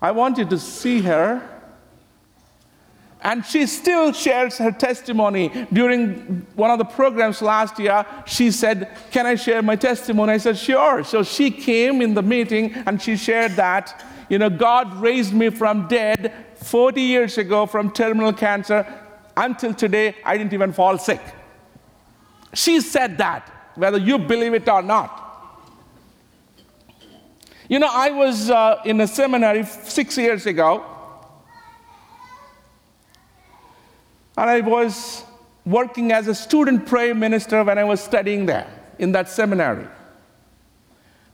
I 0.00 0.10
want 0.12 0.38
you 0.38 0.44
to 0.46 0.58
see 0.58 1.00
her. 1.02 1.48
And 3.24 3.44
she 3.46 3.66
still 3.66 4.12
shares 4.12 4.58
her 4.58 4.72
testimony. 4.72 5.66
During 5.72 6.44
one 6.56 6.72
of 6.72 6.78
the 6.78 6.84
programs 6.84 7.40
last 7.40 7.78
year, 7.78 8.04
she 8.26 8.50
said, 8.50 8.96
Can 9.12 9.26
I 9.26 9.36
share 9.36 9.62
my 9.62 9.76
testimony? 9.76 10.32
I 10.32 10.38
said, 10.38 10.58
Sure. 10.58 11.04
So 11.04 11.22
she 11.22 11.50
came 11.50 12.02
in 12.02 12.14
the 12.14 12.22
meeting 12.22 12.72
and 12.86 13.00
she 13.00 13.16
shared 13.16 13.52
that, 13.52 14.04
you 14.28 14.38
know, 14.38 14.50
God 14.50 14.94
raised 14.94 15.32
me 15.32 15.50
from 15.50 15.86
dead 15.86 16.32
40 16.56 17.00
years 17.00 17.38
ago 17.38 17.66
from 17.66 17.92
terminal 17.92 18.32
cancer 18.32 19.01
until 19.36 19.74
today, 19.74 20.16
I 20.24 20.36
didn't 20.36 20.52
even 20.52 20.72
fall 20.72 20.98
sick. 20.98 21.20
She 22.54 22.80
said 22.80 23.18
that, 23.18 23.50
whether 23.74 23.98
you 23.98 24.18
believe 24.18 24.54
it 24.54 24.68
or 24.68 24.82
not. 24.82 25.20
You 27.68 27.78
know, 27.78 27.88
I 27.90 28.10
was 28.10 28.50
uh, 28.50 28.80
in 28.84 29.00
a 29.00 29.06
seminary 29.06 29.64
six 29.64 30.18
years 30.18 30.44
ago, 30.46 30.84
and 34.36 34.50
I 34.50 34.60
was 34.60 35.24
working 35.64 36.12
as 36.12 36.26
a 36.28 36.34
student 36.34 36.86
prayer 36.86 37.14
minister 37.14 37.62
when 37.64 37.78
I 37.78 37.84
was 37.84 38.00
studying 38.00 38.46
there 38.46 38.66
in 38.98 39.12
that 39.12 39.28
seminary. 39.28 39.86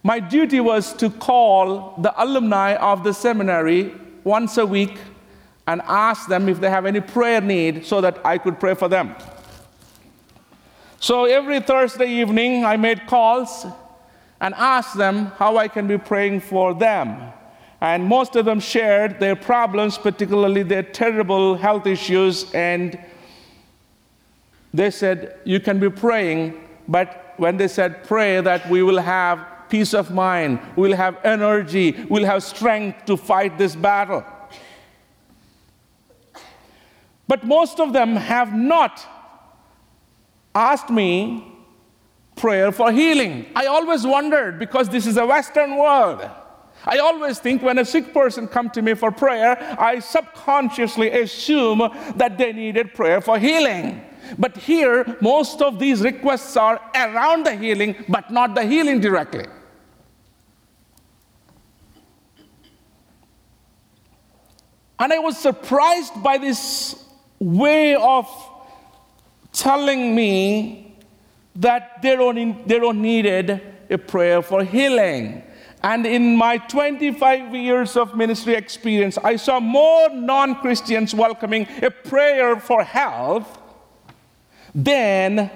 My 0.02 0.20
duty 0.20 0.60
was 0.60 0.92
to 0.94 1.10
call 1.10 1.96
the 1.98 2.12
alumni 2.22 2.76
of 2.76 3.02
the 3.02 3.12
seminary 3.12 3.94
once 4.22 4.58
a 4.58 4.66
week 4.66 4.98
and 5.68 5.82
ask 5.82 6.28
them 6.28 6.48
if 6.48 6.60
they 6.60 6.70
have 6.70 6.86
any 6.86 7.00
prayer 7.00 7.42
need 7.42 7.84
so 7.84 8.00
that 8.00 8.18
I 8.24 8.38
could 8.38 8.58
pray 8.58 8.74
for 8.74 8.88
them. 8.88 9.14
So 10.98 11.26
every 11.26 11.60
Thursday 11.60 12.10
evening, 12.10 12.64
I 12.64 12.78
made 12.78 13.06
calls 13.06 13.66
and 14.40 14.54
asked 14.54 14.96
them 14.96 15.26
how 15.36 15.58
I 15.58 15.68
can 15.68 15.86
be 15.86 15.98
praying 15.98 16.40
for 16.40 16.72
them. 16.72 17.20
And 17.82 18.06
most 18.06 18.34
of 18.34 18.46
them 18.46 18.60
shared 18.60 19.20
their 19.20 19.36
problems, 19.36 19.98
particularly 19.98 20.62
their 20.62 20.82
terrible 20.82 21.54
health 21.54 21.86
issues. 21.86 22.50
And 22.54 22.98
they 24.72 24.90
said, 24.90 25.38
You 25.44 25.60
can 25.60 25.78
be 25.78 25.90
praying, 25.90 26.66
but 26.88 27.34
when 27.36 27.58
they 27.58 27.68
said 27.68 28.04
pray, 28.04 28.40
that 28.40 28.68
we 28.70 28.82
will 28.82 29.00
have 29.00 29.46
peace 29.68 29.92
of 29.92 30.12
mind, 30.12 30.60
we'll 30.76 30.96
have 30.96 31.18
energy, 31.24 32.06
we'll 32.08 32.24
have 32.24 32.42
strength 32.42 33.04
to 33.04 33.18
fight 33.18 33.58
this 33.58 33.76
battle. 33.76 34.24
But 37.28 37.44
most 37.44 37.78
of 37.78 37.92
them 37.92 38.16
have 38.16 38.54
not 38.54 39.06
asked 40.54 40.90
me 40.90 41.44
prayer 42.34 42.72
for 42.72 42.90
healing. 42.90 43.46
I 43.54 43.66
always 43.66 44.06
wondered 44.06 44.58
because 44.58 44.88
this 44.88 45.06
is 45.06 45.18
a 45.18 45.26
Western 45.26 45.76
world. 45.76 46.28
I 46.84 46.98
always 46.98 47.38
think 47.38 47.62
when 47.62 47.78
a 47.78 47.84
sick 47.84 48.14
person 48.14 48.48
comes 48.48 48.72
to 48.72 48.82
me 48.82 48.94
for 48.94 49.10
prayer, 49.10 49.58
I 49.78 49.98
subconsciously 49.98 51.10
assume 51.10 51.80
that 52.16 52.38
they 52.38 52.52
needed 52.52 52.94
prayer 52.94 53.20
for 53.20 53.38
healing. 53.38 54.00
But 54.38 54.56
here, 54.56 55.16
most 55.20 55.60
of 55.60 55.78
these 55.78 56.00
requests 56.02 56.56
are 56.56 56.80
around 56.94 57.44
the 57.44 57.56
healing, 57.56 58.04
but 58.08 58.30
not 58.30 58.54
the 58.54 58.64
healing 58.64 59.00
directly. 59.00 59.44
And 65.00 65.12
I 65.12 65.18
was 65.18 65.36
surprised 65.36 66.22
by 66.22 66.38
this 66.38 67.07
way 67.38 67.94
of 67.94 68.26
telling 69.52 70.14
me 70.14 70.96
that 71.56 72.02
they 72.02 72.16
don't, 72.16 72.68
they 72.68 72.78
don't 72.78 73.02
needed 73.02 73.60
a 73.90 73.98
prayer 73.98 74.42
for 74.42 74.64
healing. 74.64 75.42
And 75.82 76.06
in 76.06 76.36
my 76.36 76.58
25 76.58 77.54
years 77.54 77.96
of 77.96 78.16
ministry 78.16 78.54
experience, 78.54 79.16
I 79.22 79.36
saw 79.36 79.60
more 79.60 80.08
non 80.10 80.56
Christians 80.56 81.14
welcoming 81.14 81.68
a 81.82 81.90
prayer 81.90 82.58
for 82.58 82.82
health 82.82 83.58
than 84.74 85.50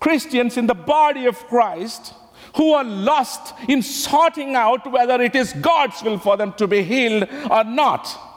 Christians 0.00 0.56
in 0.56 0.66
the 0.66 0.74
body 0.74 1.26
of 1.26 1.36
Christ 1.46 2.12
who 2.56 2.72
are 2.72 2.84
lost 2.84 3.54
in 3.68 3.82
sorting 3.82 4.54
out 4.54 4.90
whether 4.90 5.20
it 5.20 5.34
is 5.34 5.52
God's 5.54 6.02
will 6.02 6.18
for 6.18 6.36
them 6.36 6.52
to 6.54 6.66
be 6.66 6.82
healed 6.82 7.28
or 7.50 7.64
not. 7.64 8.33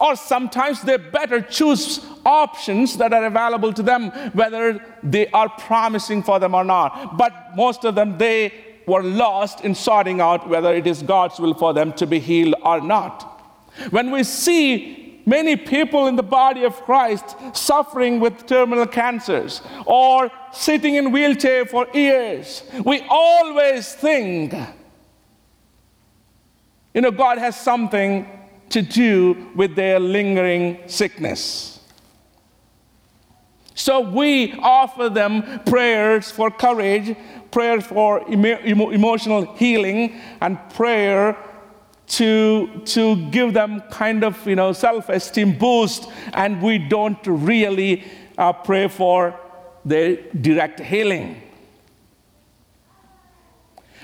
Or 0.00 0.16
sometimes 0.16 0.82
they 0.82 0.96
better 0.96 1.42
choose 1.42 2.04
options 2.24 2.96
that 2.96 3.12
are 3.12 3.26
available 3.26 3.72
to 3.74 3.82
them, 3.82 4.10
whether 4.32 4.84
they 5.02 5.28
are 5.28 5.48
promising 5.48 6.22
for 6.22 6.38
them 6.38 6.54
or 6.54 6.64
not. 6.64 7.18
But 7.18 7.54
most 7.54 7.84
of 7.84 7.94
them, 7.94 8.16
they 8.16 8.52
were 8.86 9.02
lost 9.02 9.60
in 9.60 9.74
sorting 9.74 10.20
out 10.20 10.48
whether 10.48 10.74
it 10.74 10.86
is 10.86 11.02
God's 11.02 11.38
will 11.38 11.54
for 11.54 11.74
them 11.74 11.92
to 11.94 12.06
be 12.06 12.18
healed 12.18 12.54
or 12.62 12.80
not. 12.80 13.22
When 13.90 14.10
we 14.10 14.24
see 14.24 15.00
Many 15.26 15.54
people 15.54 16.08
in 16.08 16.16
the 16.16 16.24
body 16.24 16.64
of 16.64 16.74
Christ 16.82 17.36
suffering 17.52 18.18
with 18.18 18.46
terminal 18.46 18.86
cancers 18.86 19.62
or 19.86 20.30
sitting 20.50 20.94
in 20.94 21.12
wheelchair 21.12 21.66
for 21.66 21.86
years. 21.92 22.64
We 22.84 23.06
always 23.08 23.92
think, 23.94 24.54
you 26.94 27.00
know, 27.02 27.10
God 27.10 27.38
has 27.38 27.54
something 27.60 28.26
to 28.70 28.82
do 28.82 29.50
with 29.54 29.74
their 29.74 30.00
lingering 30.00 30.78
sickness. 30.86 31.80
So 33.74 34.00
we 34.00 34.52
offer 34.60 35.08
them 35.08 35.60
prayers 35.64 36.30
for 36.30 36.50
courage, 36.50 37.16
prayers 37.50 37.86
for 37.86 38.22
emo- 38.30 38.90
emotional 38.90 39.54
healing, 39.54 40.20
and 40.40 40.58
prayer 40.70 41.36
to, 42.08 42.82
to 42.84 43.16
give 43.30 43.54
them 43.54 43.82
kind 43.90 44.24
of 44.24 44.46
you 44.46 44.56
know 44.56 44.72
self-esteem 44.72 45.58
boost, 45.58 46.08
and 46.34 46.60
we 46.60 46.78
don't 46.78 47.24
really 47.26 48.04
uh, 48.36 48.52
pray 48.52 48.88
for 48.88 49.38
their 49.84 50.16
direct 50.40 50.80
healing. 50.80 51.40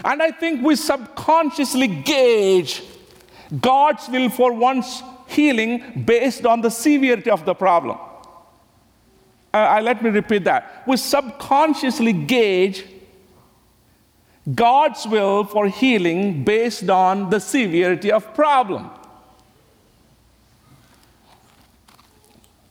And 0.05 0.23
I 0.23 0.31
think 0.31 0.63
we 0.63 0.77
subconsciously 0.77 1.89
gauge 1.89 2.83
God's 3.61 4.09
will 4.09 4.29
for 4.29 4.53
one's 4.53 5.03
healing 5.27 6.05
based 6.05 6.47
on 6.47 6.61
the 6.61 6.71
severity 6.71 7.31
of 7.31 7.45
the 7.45 7.55
problem. 7.55 7.99
Uh, 9.53 9.81
let 9.83 10.03
me 10.03 10.11
repeat 10.11 10.45
that. 10.45 10.83
We 10.87 10.97
subconsciously 10.97 12.13
gauge 12.13 12.85
God's 14.55 15.07
will 15.07 15.45
for 15.45 15.67
healing 15.67 16.45
based 16.45 16.89
on 16.89 17.31
the 17.31 17.41
severity 17.41 18.13
of 18.13 18.35
problem. 18.35 18.91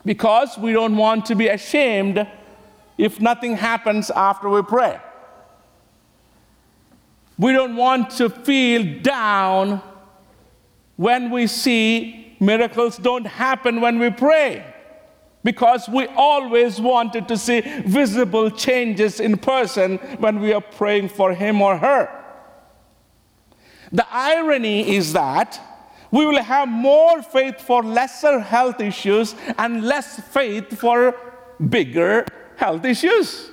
Because 0.05 0.57
we 0.57 0.71
don't 0.71 0.95
want 0.95 1.25
to 1.25 1.35
be 1.35 1.47
ashamed 1.47 2.25
if 2.97 3.19
nothing 3.19 3.57
happens 3.57 4.11
after 4.11 4.47
we 4.49 4.61
pray. 4.61 4.99
We 7.37 7.51
don't 7.51 7.75
want 7.75 8.11
to 8.11 8.29
feel 8.29 9.01
down 9.01 9.81
when 10.95 11.29
we 11.29 11.47
see 11.47 12.35
miracles 12.39 12.97
don't 12.97 13.25
happen 13.25 13.81
when 13.81 13.99
we 13.99 14.09
pray 14.09 14.65
because 15.43 15.87
we 15.87 16.07
always 16.15 16.81
wanted 16.81 17.27
to 17.27 17.37
see 17.37 17.61
visible 17.85 18.49
changes 18.49 19.19
in 19.19 19.37
person 19.37 19.97
when 20.17 20.39
we 20.39 20.51
are 20.51 20.61
praying 20.61 21.07
for 21.07 21.33
him 21.33 21.61
or 21.61 21.77
her. 21.77 22.09
The 23.91 24.07
irony 24.11 24.95
is 24.95 25.13
that 25.13 25.59
we 26.11 26.25
will 26.25 26.41
have 26.41 26.67
more 26.67 27.21
faith 27.21 27.61
for 27.61 27.83
lesser 27.83 28.39
health 28.39 28.81
issues 28.81 29.35
and 29.57 29.83
less 29.83 30.19
faith 30.29 30.79
for 30.79 31.15
bigger 31.69 32.25
health 32.57 32.83
issues. 32.83 33.51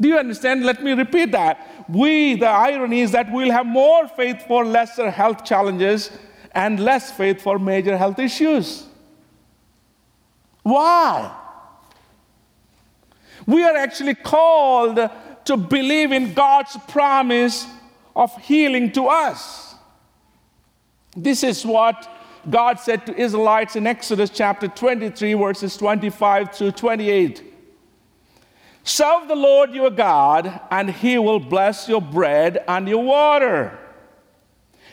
Do 0.00 0.08
you 0.08 0.18
understand? 0.18 0.64
Let 0.64 0.82
me 0.82 0.92
repeat 0.92 1.32
that. 1.32 1.86
We, 1.88 2.34
the 2.34 2.48
irony 2.48 3.00
is 3.00 3.12
that 3.12 3.32
we'll 3.32 3.50
have 3.50 3.66
more 3.66 4.08
faith 4.08 4.44
for 4.46 4.64
lesser 4.64 5.10
health 5.10 5.44
challenges 5.44 6.10
and 6.52 6.80
less 6.80 7.10
faith 7.12 7.40
for 7.40 7.58
major 7.58 7.96
health 7.96 8.18
issues. 8.18 8.86
Why? 10.62 11.34
We 13.46 13.62
are 13.62 13.76
actually 13.76 14.16
called 14.16 14.98
to 15.44 15.56
believe 15.56 16.12
in 16.12 16.34
God's 16.34 16.76
promise 16.88 17.66
of 18.14 18.36
healing 18.42 18.90
to 18.92 19.06
us. 19.06 19.76
This 21.16 21.42
is 21.42 21.64
what 21.64 22.10
God 22.50 22.78
said 22.80 23.06
to 23.06 23.16
Israelites 23.16 23.76
in 23.76 23.86
Exodus 23.86 24.30
chapter 24.30 24.68
23, 24.68 25.34
verses 25.34 25.76
25 25.76 26.52
through 26.52 26.72
28. 26.72 27.45
Serve 28.86 29.28
the 29.28 29.36
Lord 29.36 29.74
your 29.74 29.90
God, 29.90 30.60
and 30.70 30.88
he 30.88 31.18
will 31.18 31.40
bless 31.40 31.88
your 31.88 32.00
bread 32.00 32.64
and 32.66 32.88
your 32.88 33.04
water 33.04 33.78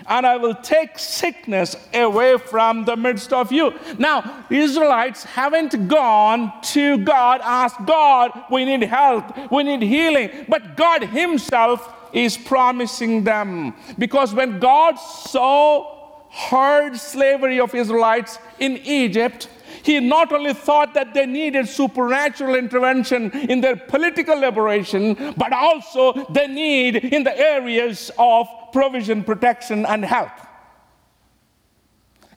and 0.08 0.25
I 0.25 0.38
will 0.38 0.56
take 0.56 0.99
sickness 0.99 1.75
away 1.93 2.38
from 2.38 2.86
the 2.86 2.95
midst 2.95 3.32
of 3.32 3.51
you. 3.51 3.73
Now, 3.97 4.45
Israelites 4.49 5.23
haven't 5.23 5.88
gone 5.88 6.51
to 6.73 6.97
God, 6.99 7.41
asked 7.43 7.86
God, 7.86 8.32
we 8.51 8.65
need 8.65 8.84
health, 8.84 9.51
we 9.51 9.63
need 9.63 9.82
healing, 9.82 10.45
but 10.49 10.75
God 10.75 11.03
Himself 11.03 11.93
is 12.12 12.38
promising 12.38 13.23
them. 13.23 13.73
Because 13.97 14.34
when 14.34 14.60
God 14.60 14.95
saw 14.95 16.21
hard 16.29 16.97
slavery 16.97 17.60
of 17.60 17.73
Israelites 17.75 18.39
in 18.60 18.77
Egypt, 18.77 19.49
he 19.81 19.99
not 19.99 20.31
only 20.31 20.53
thought 20.53 20.93
that 20.93 21.13
they 21.13 21.25
needed 21.25 21.67
supernatural 21.67 22.55
intervention 22.55 23.31
in 23.31 23.62
their 23.62 23.75
political 23.75 24.38
liberation, 24.38 25.33
but 25.38 25.51
also 25.53 26.13
the 26.31 26.47
need 26.47 26.97
in 26.97 27.23
the 27.23 27.38
areas 27.38 28.12
of 28.19 28.47
provision, 28.71 29.23
protection, 29.23 29.86
and 29.86 30.05
health. 30.05 30.31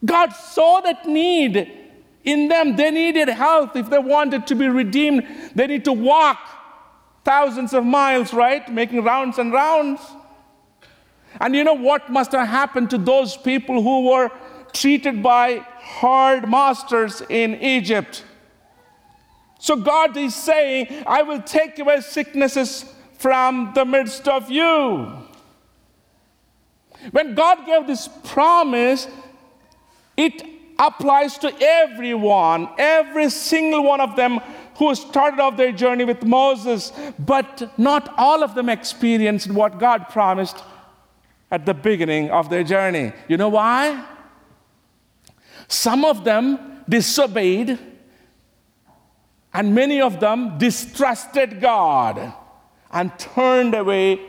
God 0.05 0.29
saw 0.31 0.81
that 0.81 1.05
need 1.05 1.71
in 2.23 2.47
them. 2.47 2.75
They 2.75 2.91
needed 2.91 3.29
health 3.29 3.75
if 3.75 3.89
they 3.89 3.99
wanted 3.99 4.47
to 4.47 4.55
be 4.55 4.67
redeemed. 4.67 5.25
They 5.55 5.67
need 5.67 5.85
to 5.85 5.93
walk 5.93 6.39
thousands 7.23 7.73
of 7.73 7.83
miles, 7.83 8.33
right? 8.33 8.71
Making 8.71 9.03
rounds 9.03 9.37
and 9.37 9.51
rounds. 9.51 10.01
And 11.39 11.55
you 11.55 11.63
know 11.63 11.73
what 11.73 12.09
must 12.09 12.31
have 12.31 12.47
happened 12.47 12.89
to 12.91 12.97
those 12.97 13.37
people 13.37 13.81
who 13.81 14.09
were 14.09 14.29
treated 14.73 15.23
by 15.23 15.65
hard 15.87 16.49
masters 16.49 17.21
in 17.29 17.55
Egypt. 17.55 18.23
So 19.59 19.75
God 19.75 20.15
is 20.17 20.35
saying, 20.35 21.03
I 21.07 21.23
will 21.23 21.41
take 21.41 21.79
away 21.79 22.01
sicknesses 22.01 22.85
from 23.17 23.71
the 23.73 23.85
midst 23.85 24.27
of 24.27 24.51
you. 24.51 25.11
When 27.11 27.35
God 27.35 27.65
gave 27.65 27.87
this 27.87 28.09
promise, 28.23 29.07
it 30.15 30.43
applies 30.77 31.37
to 31.39 31.51
everyone, 31.59 32.69
every 32.77 33.29
single 33.29 33.83
one 33.83 34.01
of 34.01 34.15
them 34.15 34.39
who 34.75 34.93
started 34.93 35.39
off 35.39 35.57
their 35.57 35.71
journey 35.71 36.03
with 36.03 36.23
Moses, 36.23 36.91
but 37.17 37.71
not 37.79 38.13
all 38.17 38.43
of 38.43 38.53
them 38.53 38.69
experienced 38.69 39.49
what 39.49 39.79
God 39.79 40.09
promised 40.09 40.63
at 41.49 41.65
the 41.65 41.73
beginning 41.73 42.29
of 42.29 42.49
their 42.49 42.63
journey. 42.63 43.13
You 43.27 43.37
know 43.37 43.49
why? 43.49 44.05
Some 45.67 46.05
of 46.05 46.23
them 46.23 46.83
disobeyed, 46.87 47.77
and 49.53 49.75
many 49.75 50.01
of 50.01 50.19
them 50.19 50.57
distrusted 50.57 51.59
God 51.59 52.33
and 52.91 53.17
turned 53.19 53.75
away 53.75 54.19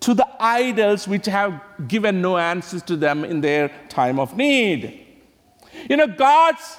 to 0.00 0.14
the 0.14 0.26
idols 0.40 1.06
which 1.06 1.26
have 1.26 1.60
given 1.86 2.22
no 2.22 2.36
answers 2.36 2.82
to 2.82 2.96
them 2.96 3.24
in 3.24 3.40
their 3.40 3.70
time 3.88 4.18
of 4.18 4.36
need. 4.36 5.06
You 5.88 5.96
know, 5.96 6.06
God's 6.06 6.76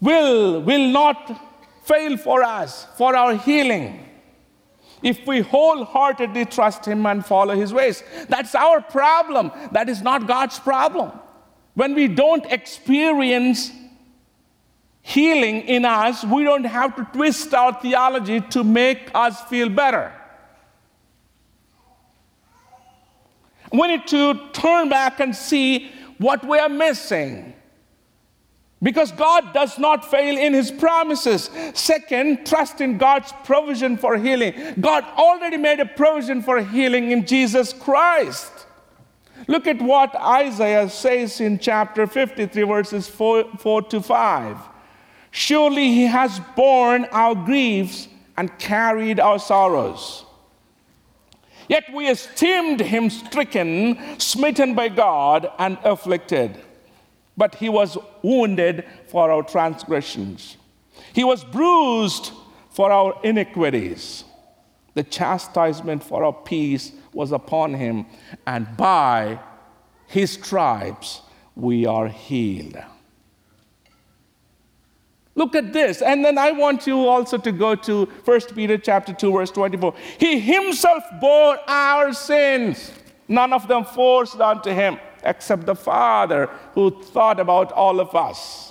will 0.00 0.62
will 0.62 0.88
not 0.88 1.40
fail 1.84 2.16
for 2.16 2.42
us, 2.42 2.86
for 2.96 3.14
our 3.14 3.36
healing, 3.36 4.06
if 5.02 5.26
we 5.26 5.40
wholeheartedly 5.40 6.46
trust 6.46 6.86
Him 6.86 7.06
and 7.06 7.24
follow 7.24 7.54
His 7.54 7.72
ways. 7.72 8.02
That's 8.28 8.54
our 8.54 8.80
problem. 8.80 9.50
That 9.72 9.88
is 9.88 10.02
not 10.02 10.26
God's 10.26 10.58
problem. 10.58 11.12
When 11.80 11.94
we 11.94 12.08
don't 12.08 12.44
experience 12.52 13.72
healing 15.00 15.62
in 15.62 15.86
us, 15.86 16.22
we 16.22 16.44
don't 16.44 16.64
have 16.64 16.94
to 16.96 17.08
twist 17.10 17.54
our 17.54 17.72
theology 17.80 18.42
to 18.50 18.62
make 18.62 19.10
us 19.14 19.40
feel 19.44 19.70
better. 19.70 20.12
We 23.72 23.88
need 23.88 24.06
to 24.08 24.50
turn 24.52 24.90
back 24.90 25.20
and 25.20 25.34
see 25.34 25.90
what 26.18 26.46
we 26.46 26.58
are 26.58 26.68
missing. 26.68 27.54
Because 28.82 29.10
God 29.12 29.54
does 29.54 29.78
not 29.78 30.10
fail 30.10 30.36
in 30.36 30.52
his 30.52 30.70
promises. 30.70 31.48
Second, 31.72 32.44
trust 32.44 32.82
in 32.82 32.98
God's 32.98 33.32
provision 33.44 33.96
for 33.96 34.18
healing. 34.18 34.52
God 34.78 35.04
already 35.16 35.56
made 35.56 35.80
a 35.80 35.86
provision 35.86 36.42
for 36.42 36.60
healing 36.60 37.10
in 37.10 37.24
Jesus 37.24 37.72
Christ. 37.72 38.59
Look 39.46 39.66
at 39.66 39.80
what 39.80 40.14
Isaiah 40.14 40.88
says 40.88 41.40
in 41.40 41.58
chapter 41.58 42.06
53, 42.06 42.62
verses 42.64 43.08
4, 43.08 43.44
4 43.58 43.82
to 43.82 44.00
5. 44.00 44.58
Surely 45.30 45.88
he 45.88 46.06
has 46.06 46.40
borne 46.56 47.06
our 47.06 47.34
griefs 47.34 48.08
and 48.36 48.56
carried 48.58 49.20
our 49.20 49.38
sorrows. 49.38 50.24
Yet 51.68 51.84
we 51.94 52.08
esteemed 52.08 52.80
him 52.80 53.10
stricken, 53.10 53.96
smitten 54.18 54.74
by 54.74 54.88
God, 54.88 55.50
and 55.58 55.78
afflicted. 55.84 56.58
But 57.36 57.54
he 57.54 57.68
was 57.68 57.96
wounded 58.22 58.84
for 59.08 59.30
our 59.30 59.42
transgressions, 59.42 60.56
he 61.12 61.24
was 61.24 61.44
bruised 61.44 62.32
for 62.70 62.90
our 62.90 63.18
iniquities. 63.22 64.24
The 64.94 65.04
chastisement 65.04 66.02
for 66.02 66.24
our 66.24 66.32
peace 66.32 66.92
was 67.12 67.32
upon 67.32 67.74
him, 67.74 68.06
and 68.46 68.76
by 68.76 69.38
his 70.06 70.32
stripes 70.32 71.22
we 71.56 71.86
are 71.86 72.08
healed. 72.08 72.76
Look 75.34 75.54
at 75.54 75.72
this. 75.72 76.02
And 76.02 76.24
then 76.24 76.36
I 76.38 76.52
want 76.52 76.86
you 76.86 77.06
also 77.06 77.38
to 77.38 77.52
go 77.52 77.74
to 77.74 78.04
1 78.24 78.40
Peter 78.54 78.76
chapter 78.76 79.12
2 79.12 79.32
verse 79.32 79.50
24. 79.50 79.94
He 80.18 80.40
himself 80.40 81.02
bore 81.20 81.58
our 81.66 82.12
sins, 82.12 82.92
none 83.28 83.52
of 83.52 83.68
them 83.68 83.84
forced 83.84 84.40
onto 84.40 84.70
him 84.70 84.98
except 85.22 85.66
the 85.66 85.74
Father 85.74 86.50
who 86.74 87.02
thought 87.02 87.40
about 87.40 87.72
all 87.72 88.00
of 88.00 88.14
us. 88.14 88.69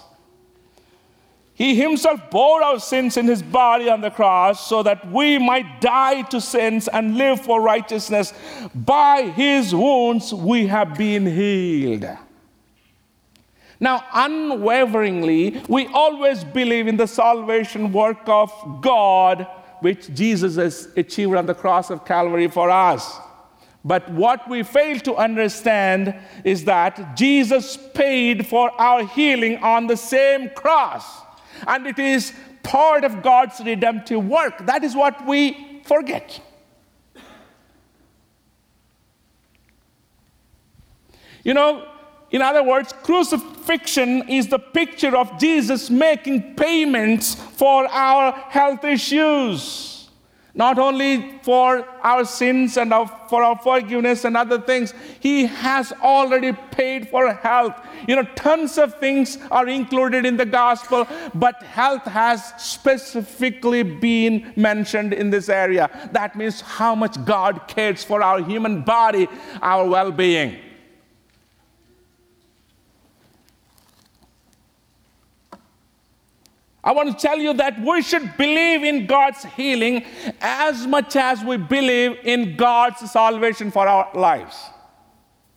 He 1.60 1.76
himself 1.76 2.32
bore 2.32 2.64
our 2.64 2.80
sins 2.80 3.18
in 3.18 3.28
his 3.28 3.44
body 3.44 3.90
on 3.90 4.00
the 4.00 4.10
cross 4.10 4.66
so 4.66 4.82
that 4.84 5.12
we 5.12 5.38
might 5.38 5.82
die 5.82 6.22
to 6.30 6.40
sins 6.40 6.88
and 6.88 7.18
live 7.18 7.42
for 7.42 7.60
righteousness. 7.60 8.34
By 8.74 9.24
his 9.24 9.76
wounds 9.76 10.34
we 10.34 10.68
have 10.68 10.98
been 10.98 11.26
healed. 11.26 12.06
Now, 13.82 14.06
unwaveringly, 14.14 15.62
we 15.68 15.88
always 15.88 16.46
believe 16.46 16.88
in 16.88 16.96
the 16.96 17.08
salvation 17.08 17.92
work 17.92 18.22
of 18.28 18.54
God, 18.80 19.46
which 19.82 20.14
Jesus 20.14 20.56
has 20.56 20.88
achieved 20.96 21.36
on 21.36 21.46
the 21.46 21.54
cross 21.54 21.90
of 21.90 22.06
Calvary 22.06 22.48
for 22.48 22.70
us. 22.70 23.20
But 23.84 24.10
what 24.12 24.48
we 24.48 24.64
fail 24.64 24.98
to 25.02 25.18
understand 25.18 26.16
is 26.46 26.64
that 26.64 27.18
Jesus 27.18 27.76
paid 27.94 28.48
for 28.48 28.72
our 28.80 29.06
healing 29.06 29.58
on 29.58 29.88
the 29.88 29.98
same 29.98 30.52
cross. 30.52 31.28
And 31.68 31.88
it 31.88 32.00
is 32.00 32.34
part 32.64 33.04
of 33.04 33.22
God's 33.22 33.60
redemptive 33.60 34.26
work. 34.26 34.66
That 34.66 34.84
is 34.84 34.96
what 34.96 35.26
we 35.26 35.82
forget. 35.86 36.42
You 41.44 41.54
know, 41.54 41.88
in 42.32 42.42
other 42.42 42.64
words, 42.64 42.94
crucifixion 43.04 44.30
is 44.30 44.48
the 44.48 44.60
picture 44.60 45.16
of 45.16 45.40
Jesus 45.40 45.90
making 45.90 46.56
payments 46.56 47.36
for 47.36 47.88
our 47.88 48.34
health 48.50 48.84
issues. 48.84 49.99
Not 50.56 50.80
only 50.80 51.40
for 51.44 51.88
our 52.02 52.26
sins 52.26 52.78
and 52.78 52.92
our, 52.92 53.08
for 53.30 53.44
our 53.44 53.58
forgiveness 53.58 54.26
and 54.26 54.36
other 54.36 54.60
things, 54.60 54.94
He 55.20 55.46
has 55.46 55.92
already 56.02 56.54
paid 56.72 57.10
for 57.10 57.32
health. 57.34 57.80
You 58.08 58.16
know, 58.16 58.24
tons 58.36 58.78
of 58.78 59.00
things 59.00 59.38
are 59.52 59.68
included 59.68 60.26
in 60.26 60.38
the 60.38 60.46
gospel, 60.46 61.08
but 61.36 61.62
health 61.62 62.04
has 62.04 62.54
specifically 62.58 63.84
been 63.84 64.52
mentioned 64.56 65.14
in 65.14 65.30
this 65.30 65.50
area. 65.50 65.90
That 66.14 66.36
means 66.36 66.62
how 66.62 66.96
much 66.96 67.24
God 67.26 67.68
cares 67.68 68.04
for 68.04 68.24
our 68.24 68.42
human 68.42 68.82
body, 68.82 69.28
our 69.62 69.88
well 69.88 70.12
being. 70.12 70.58
I 76.84 76.94
want 76.94 77.10
to 77.12 77.28
tell 77.28 77.38
you 77.38 77.54
that 77.56 77.82
we 77.82 78.02
should 78.02 78.38
believe 78.38 78.84
in 78.84 79.06
God's 79.06 79.44
healing 79.44 80.06
as 80.40 80.88
much 80.88 81.16
as 81.16 81.44
we 81.44 81.58
believe 81.58 82.18
in 82.24 82.56
God's 82.56 83.12
salvation 83.12 83.70
for 83.70 83.88
our 83.88 84.10
lives. 84.14 84.56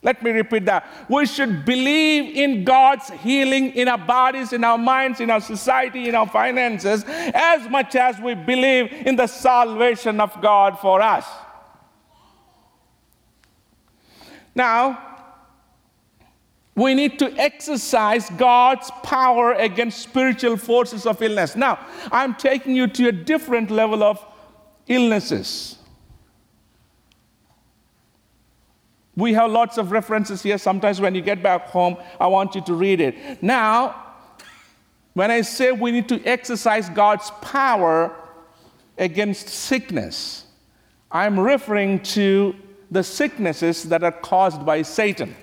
Let 0.05 0.21
me 0.21 0.33
repeat 0.33 0.65
that. 0.65 0.85
We 1.09 1.27
should 1.27 1.65
believe 1.65 2.37
in 2.37 2.65
God's 2.65 3.09
healing 3.09 3.71
in 3.77 3.87
our 3.87 3.99
bodies, 3.99 4.53
in 4.53 4.65
our 4.65 4.77
minds, 4.77 5.21
in 5.21 5.31
our 5.31 5.41
society, 5.41 6.09
in 6.09 6.17
our 6.17 6.27
finances, 6.27 7.05
as 7.07 7.71
much 7.71 7.95
as 7.95 8.19
we 8.19 8.35
believe 8.35 8.93
in 9.07 9.15
the 9.15 9.29
salvation 9.29 10.21
of 10.21 10.41
God 10.43 10.81
for 10.81 11.01
us. 11.01 11.25
Now, 14.57 15.12
we 16.75 16.95
need 16.95 17.19
to 17.19 17.31
exercise 17.39 18.31
God's 18.31 18.91
power 19.03 19.53
against 19.53 19.99
spiritual 19.99 20.57
forces 20.57 21.07
of 21.07 21.21
illness. 21.21 21.55
Now, 21.55 21.79
I'm 22.11 22.35
taking 22.35 22.75
you 22.75 22.87
to 22.89 23.09
a 23.09 23.13
different 23.13 23.71
level 23.71 24.03
of 24.03 24.25
illnesses. 24.89 25.77
We 29.15 29.35
have 29.35 29.51
lots 29.51 29.77
of 29.77 29.93
references 29.93 30.43
here. 30.43 30.57
Sometimes 30.57 30.99
when 30.99 31.15
you 31.15 31.21
get 31.21 31.43
back 31.43 31.69
home, 31.69 31.99
I 32.19 32.27
want 32.29 32.55
you 32.55 32.63
to 32.63 32.75
read 32.75 33.01
it. 33.01 33.43
Now, 33.43 34.15
when 35.13 35.31
I 35.31 35.43
say 35.43 35.73
we 35.73 35.91
need 35.91 36.09
to 36.09 36.25
exercise 36.25 36.89
God's 36.89 37.31
power 37.43 38.17
against 38.97 39.51
sickness, 39.51 40.47
I'm 41.11 41.39
referring 41.39 42.01
to 42.05 42.55
the 42.91 43.05
sicknesses 43.05 43.83
that 43.85 44.03
are 44.03 44.13
caused 44.13 44.65
by 44.65 44.81
Satan. 44.81 45.37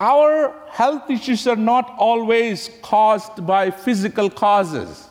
Our 0.00 0.54
health 0.70 1.08
issues 1.10 1.46
are 1.46 1.56
not 1.56 1.94
always 1.98 2.70
caused 2.82 3.46
by 3.46 3.70
physical 3.70 4.28
causes, 4.28 5.08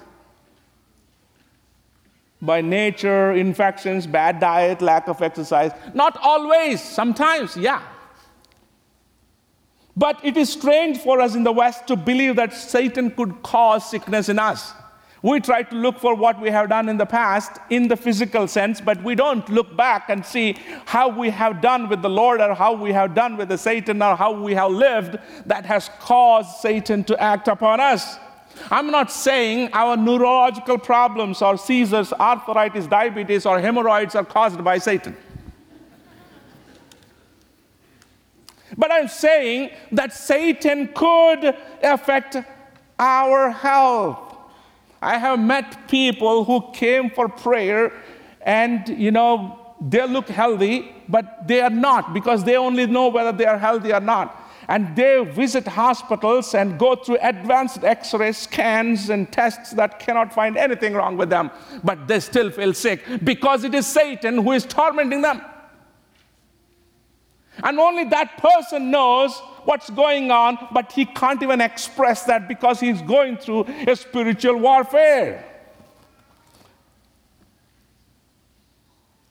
by 2.41 2.61
nature, 2.61 3.31
infections, 3.31 4.05
bad 4.05 4.39
diet, 4.39 4.81
lack 4.81 5.07
of 5.07 5.21
exercise. 5.21 5.71
Not 5.93 6.17
always, 6.21 6.81
sometimes, 6.81 7.55
yeah. 7.55 7.81
But 9.95 10.19
it 10.23 10.35
is 10.37 10.51
strange 10.51 10.97
for 10.97 11.21
us 11.21 11.35
in 11.35 11.43
the 11.43 11.51
West 11.51 11.87
to 11.87 11.95
believe 11.95 12.35
that 12.35 12.53
Satan 12.53 13.11
could 13.11 13.41
cause 13.43 13.89
sickness 13.89 14.27
in 14.27 14.39
us. 14.39 14.73
We 15.23 15.39
try 15.39 15.63
to 15.63 15.75
look 15.75 15.99
for 15.99 16.15
what 16.15 16.41
we 16.41 16.49
have 16.49 16.67
done 16.67 16.89
in 16.89 16.97
the 16.97 17.05
past 17.05 17.53
in 17.69 17.87
the 17.87 17.95
physical 17.95 18.45
sense, 18.45 18.81
but 18.81 19.01
we 19.01 19.15
don't 19.15 19.47
look 19.47 19.75
back 19.77 20.09
and 20.09 20.25
see 20.25 20.57
how 20.85 21.07
we 21.07 21.29
have 21.29 21.61
done 21.61 21.87
with 21.87 22.01
the 22.01 22.09
Lord 22.09 22.41
or 22.41 22.53
how 22.53 22.73
we 22.73 22.91
have 22.91 23.15
done 23.15 23.37
with 23.37 23.47
the 23.47 23.57
Satan 23.57 24.01
or 24.01 24.17
how 24.17 24.33
we 24.33 24.53
have 24.53 24.71
lived 24.71 25.17
that 25.45 25.65
has 25.65 25.89
caused 25.99 26.57
Satan 26.57 27.05
to 27.05 27.17
act 27.21 27.47
upon 27.47 27.79
us. 27.79 28.17
I'm 28.69 28.91
not 28.91 29.09
saying 29.09 29.69
our 29.71 29.95
neurological 29.95 30.77
problems 30.77 31.41
or 31.41 31.57
seizures, 31.57 32.11
arthritis, 32.11 32.85
diabetes, 32.85 33.45
or 33.45 33.61
hemorrhoids 33.61 34.15
are 34.15 34.25
caused 34.25 34.61
by 34.61 34.77
Satan. 34.77 35.15
But 38.77 38.91
I'm 38.91 39.07
saying 39.07 39.69
that 39.93 40.11
Satan 40.11 40.89
could 40.93 41.55
affect 41.81 42.37
our 42.99 43.51
health. 43.51 44.32
I 45.03 45.17
have 45.17 45.39
met 45.39 45.87
people 45.87 46.45
who 46.45 46.71
came 46.71 47.09
for 47.09 47.27
prayer 47.27 47.91
and, 48.41 48.87
you 48.87 49.11
know, 49.11 49.59
they 49.81 50.07
look 50.07 50.29
healthy, 50.29 50.95
but 51.09 51.47
they 51.47 51.59
are 51.61 51.69
not 51.69 52.13
because 52.13 52.43
they 52.43 52.55
only 52.55 52.87
know 52.87 53.09
whether 53.09 53.31
they 53.31 53.45
are 53.45 53.57
healthy 53.57 53.91
or 53.91 53.99
not. 53.99 54.39
And 54.69 54.95
they 54.95 55.21
visit 55.25 55.67
hospitals 55.67 56.55
and 56.55 56.79
go 56.79 56.95
through 56.95 57.17
advanced 57.21 57.83
x 57.83 58.13
ray 58.13 58.31
scans 58.31 59.09
and 59.09 59.29
tests 59.29 59.71
that 59.71 59.99
cannot 59.99 60.33
find 60.33 60.55
anything 60.55 60.93
wrong 60.93 61.17
with 61.17 61.29
them, 61.29 61.51
but 61.83 62.07
they 62.07 62.21
still 62.21 62.49
feel 62.49 62.73
sick 62.73 63.03
because 63.25 63.65
it 63.65 63.75
is 63.75 63.85
Satan 63.85 64.37
who 64.37 64.53
is 64.53 64.65
tormenting 64.65 65.21
them. 65.21 65.41
And 67.61 67.77
only 67.77 68.05
that 68.05 68.37
person 68.37 68.89
knows 68.89 69.39
what's 69.65 69.89
going 69.89 70.31
on, 70.31 70.57
but 70.71 70.91
he 70.91 71.05
can't 71.05 71.41
even 71.41 71.61
express 71.61 72.23
that 72.23 72.47
because 72.47 72.79
he's 72.79 73.01
going 73.01 73.37
through 73.37 73.65
a 73.87 73.95
spiritual 73.95 74.57
warfare. 74.57 75.49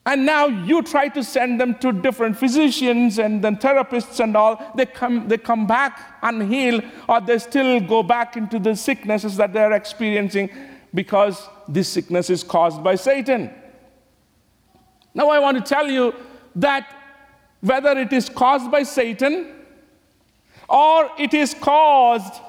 And 0.04 0.26
now 0.26 0.46
you 0.46 0.82
try 0.82 1.08
to 1.08 1.22
send 1.22 1.60
them 1.60 1.78
to 1.78 1.92
different 1.92 2.36
physicians 2.36 3.18
and 3.18 3.42
then 3.42 3.56
therapists 3.56 4.18
and 4.18 4.36
all. 4.36 4.60
They 4.74 4.86
come, 4.86 5.28
they 5.28 5.38
come 5.38 5.66
back 5.66 6.18
unhealed, 6.22 6.82
or 7.08 7.20
they 7.20 7.38
still 7.38 7.80
go 7.80 8.02
back 8.02 8.36
into 8.36 8.58
the 8.58 8.74
sicknesses 8.74 9.36
that 9.36 9.52
they're 9.52 9.72
experiencing 9.72 10.50
because 10.92 11.48
this 11.68 11.88
sickness 11.88 12.30
is 12.30 12.42
caused 12.42 12.82
by 12.82 12.96
Satan. 12.96 13.50
Now, 15.14 15.28
I 15.28 15.38
want 15.38 15.58
to 15.58 15.62
tell 15.62 15.86
you 15.88 16.14
that 16.56 16.92
whether 17.60 17.96
it 17.96 18.12
is 18.12 18.28
caused 18.28 18.70
by 18.70 18.82
Satan 18.82 19.54
or 20.72 21.10
it 21.18 21.34
is 21.34 21.52
caused 21.52 22.40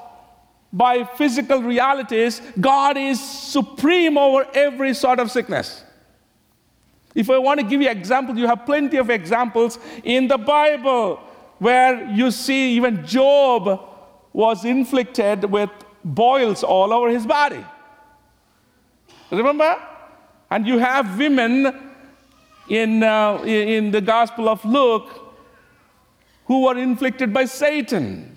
by 0.72 1.04
physical 1.04 1.62
realities, 1.62 2.40
God 2.58 2.96
is 2.96 3.20
supreme 3.20 4.16
over 4.16 4.46
every 4.54 4.94
sort 4.94 5.20
of 5.20 5.30
sickness. 5.30 5.84
If 7.14 7.30
I 7.30 7.38
want 7.38 7.60
to 7.60 7.66
give 7.66 7.82
you 7.82 7.90
examples, 7.90 8.38
you 8.38 8.46
have 8.46 8.64
plenty 8.64 8.96
of 8.96 9.10
examples 9.10 9.78
in 10.02 10.26
the 10.26 10.38
Bible 10.38 11.20
where 11.58 12.10
you 12.10 12.30
see 12.30 12.74
even 12.74 13.06
Job 13.06 13.80
was 14.32 14.64
inflicted 14.64 15.44
with 15.44 15.70
boils 16.02 16.64
all 16.64 16.92
over 16.92 17.10
his 17.10 17.26
body. 17.26 17.64
Remember? 19.30 19.80
And 20.50 20.66
you 20.66 20.78
have 20.78 21.18
women 21.18 21.92
in, 22.68 23.02
uh, 23.02 23.42
in 23.44 23.90
the 23.90 24.00
Gospel 24.00 24.48
of 24.48 24.64
Luke 24.64 25.23
who 26.46 26.62
were 26.64 26.78
inflicted 26.78 27.32
by 27.32 27.44
Satan. 27.44 28.36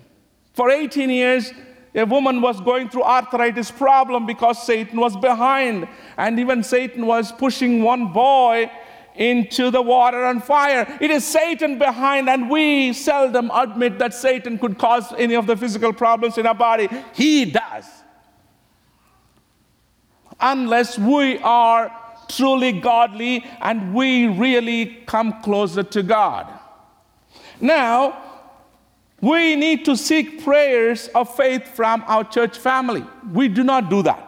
For 0.54 0.70
18 0.70 1.10
years, 1.10 1.52
a 1.94 2.04
woman 2.04 2.40
was 2.40 2.60
going 2.60 2.88
through 2.88 3.04
arthritis 3.04 3.70
problem 3.70 4.26
because 4.26 4.64
Satan 4.64 5.00
was 5.00 5.16
behind. 5.16 5.88
And 6.16 6.38
even 6.38 6.62
Satan 6.62 7.06
was 7.06 7.32
pushing 7.32 7.82
one 7.82 8.12
boy 8.12 8.70
into 9.14 9.70
the 9.70 9.82
water 9.82 10.26
and 10.26 10.42
fire. 10.42 10.86
It 11.00 11.10
is 11.10 11.26
Satan 11.26 11.76
behind, 11.78 12.28
and 12.28 12.48
we 12.48 12.92
seldom 12.92 13.50
admit 13.52 13.98
that 13.98 14.14
Satan 14.14 14.58
could 14.58 14.78
cause 14.78 15.12
any 15.18 15.34
of 15.34 15.46
the 15.46 15.56
physical 15.56 15.92
problems 15.92 16.38
in 16.38 16.46
our 16.46 16.54
body. 16.54 16.88
He 17.14 17.44
does. 17.44 17.84
Unless 20.40 21.00
we 21.00 21.38
are 21.38 21.90
truly 22.28 22.72
godly 22.72 23.44
and 23.60 23.92
we 23.92 24.28
really 24.28 25.02
come 25.06 25.42
closer 25.42 25.82
to 25.82 26.02
God. 26.02 26.57
Now, 27.60 28.22
we 29.20 29.56
need 29.56 29.84
to 29.86 29.96
seek 29.96 30.44
prayers 30.44 31.08
of 31.08 31.34
faith 31.34 31.66
from 31.74 32.04
our 32.06 32.24
church 32.24 32.56
family. 32.56 33.04
We 33.32 33.48
do 33.48 33.64
not 33.64 33.90
do 33.90 34.02
that. 34.02 34.24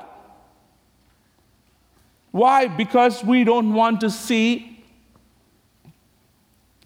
Why? 2.33 2.67
Because 2.67 3.25
we 3.25 3.45
don't 3.45 3.73
want 3.73 4.01
to 4.01 4.11
see 4.11 4.85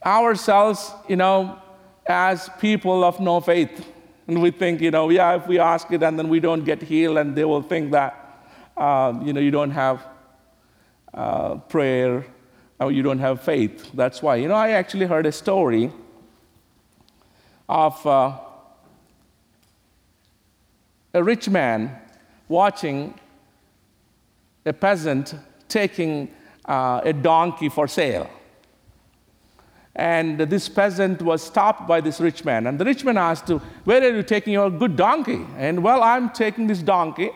ourselves, 0.04 0.92
you 1.09 1.16
know, 1.16 1.59
as 2.07 2.50
people 2.61 3.04
of 3.04 3.20
no 3.20 3.40
faith. 3.40 3.87
And 4.26 4.40
we 4.40 4.50
think, 4.50 4.80
you 4.80 4.90
know, 4.90 5.09
yeah, 5.11 5.37
if 5.37 5.46
we 5.46 5.59
ask 5.59 5.90
it 5.90 6.02
and 6.02 6.18
then 6.18 6.28
we 6.28 6.40
don't 6.40 6.64
get 6.64 6.83
healed, 6.83 7.18
and 7.18 7.35
they 7.35 7.44
will 7.44 7.62
think 7.62 7.92
that, 7.92 8.46
uh, 8.76 9.14
you 9.22 9.33
know, 9.33 9.40
you 9.40 9.50
don't 9.50 9.70
have 9.70 10.07
uh, 11.12 11.57
prayer 11.57 12.26
or 12.80 12.90
you 12.90 13.02
don't 13.02 13.18
have 13.18 13.40
faith. 13.42 13.90
That's 13.94 14.22
why. 14.22 14.37
You 14.37 14.48
know, 14.48 14.54
I 14.54 14.70
actually 14.70 15.07
heard 15.07 15.26
a 15.26 15.33
story 15.33 15.90
of 17.68 18.07
uh, 18.07 18.37
a 21.12 21.22
rich 21.22 21.48
man 21.48 21.96
watching 22.48 23.14
a 24.66 24.72
peasant 24.72 25.35
taking 25.68 26.29
uh, 26.66 27.00
a 27.05 27.12
donkey 27.12 27.68
for 27.68 27.87
sale. 27.88 28.29
And 29.96 30.40
this 30.40 30.68
peasant 30.68 31.22
was 31.22 31.42
stopped 31.42 31.87
by 31.87 32.00
this 32.00 32.20
rich 32.20 32.44
man. 32.44 32.66
And 32.66 32.79
the 32.79 32.85
rich 32.85 33.05
man 33.05 33.16
asked, 33.16 33.48
Where 33.85 34.03
are 34.03 34.16
you 34.16 34.22
taking 34.24 34.53
your 34.53 34.70
good 34.70 34.96
donkey? 34.96 35.46
And 35.57 35.85
well, 35.85 36.03
I'm 36.03 36.31
taking 36.31 36.66
this 36.66 36.83
donkey 36.83 37.31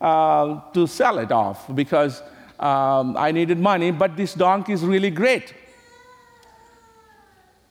uh, 0.00 0.60
to 0.72 0.86
sell 0.86 1.18
it 1.18 1.32
off 1.32 1.74
because 1.74 2.22
um, 2.60 3.16
I 3.16 3.32
needed 3.32 3.58
money, 3.58 3.90
but 3.90 4.16
this 4.16 4.34
donkey 4.34 4.74
is 4.74 4.82
really 4.82 5.10
great. 5.10 5.54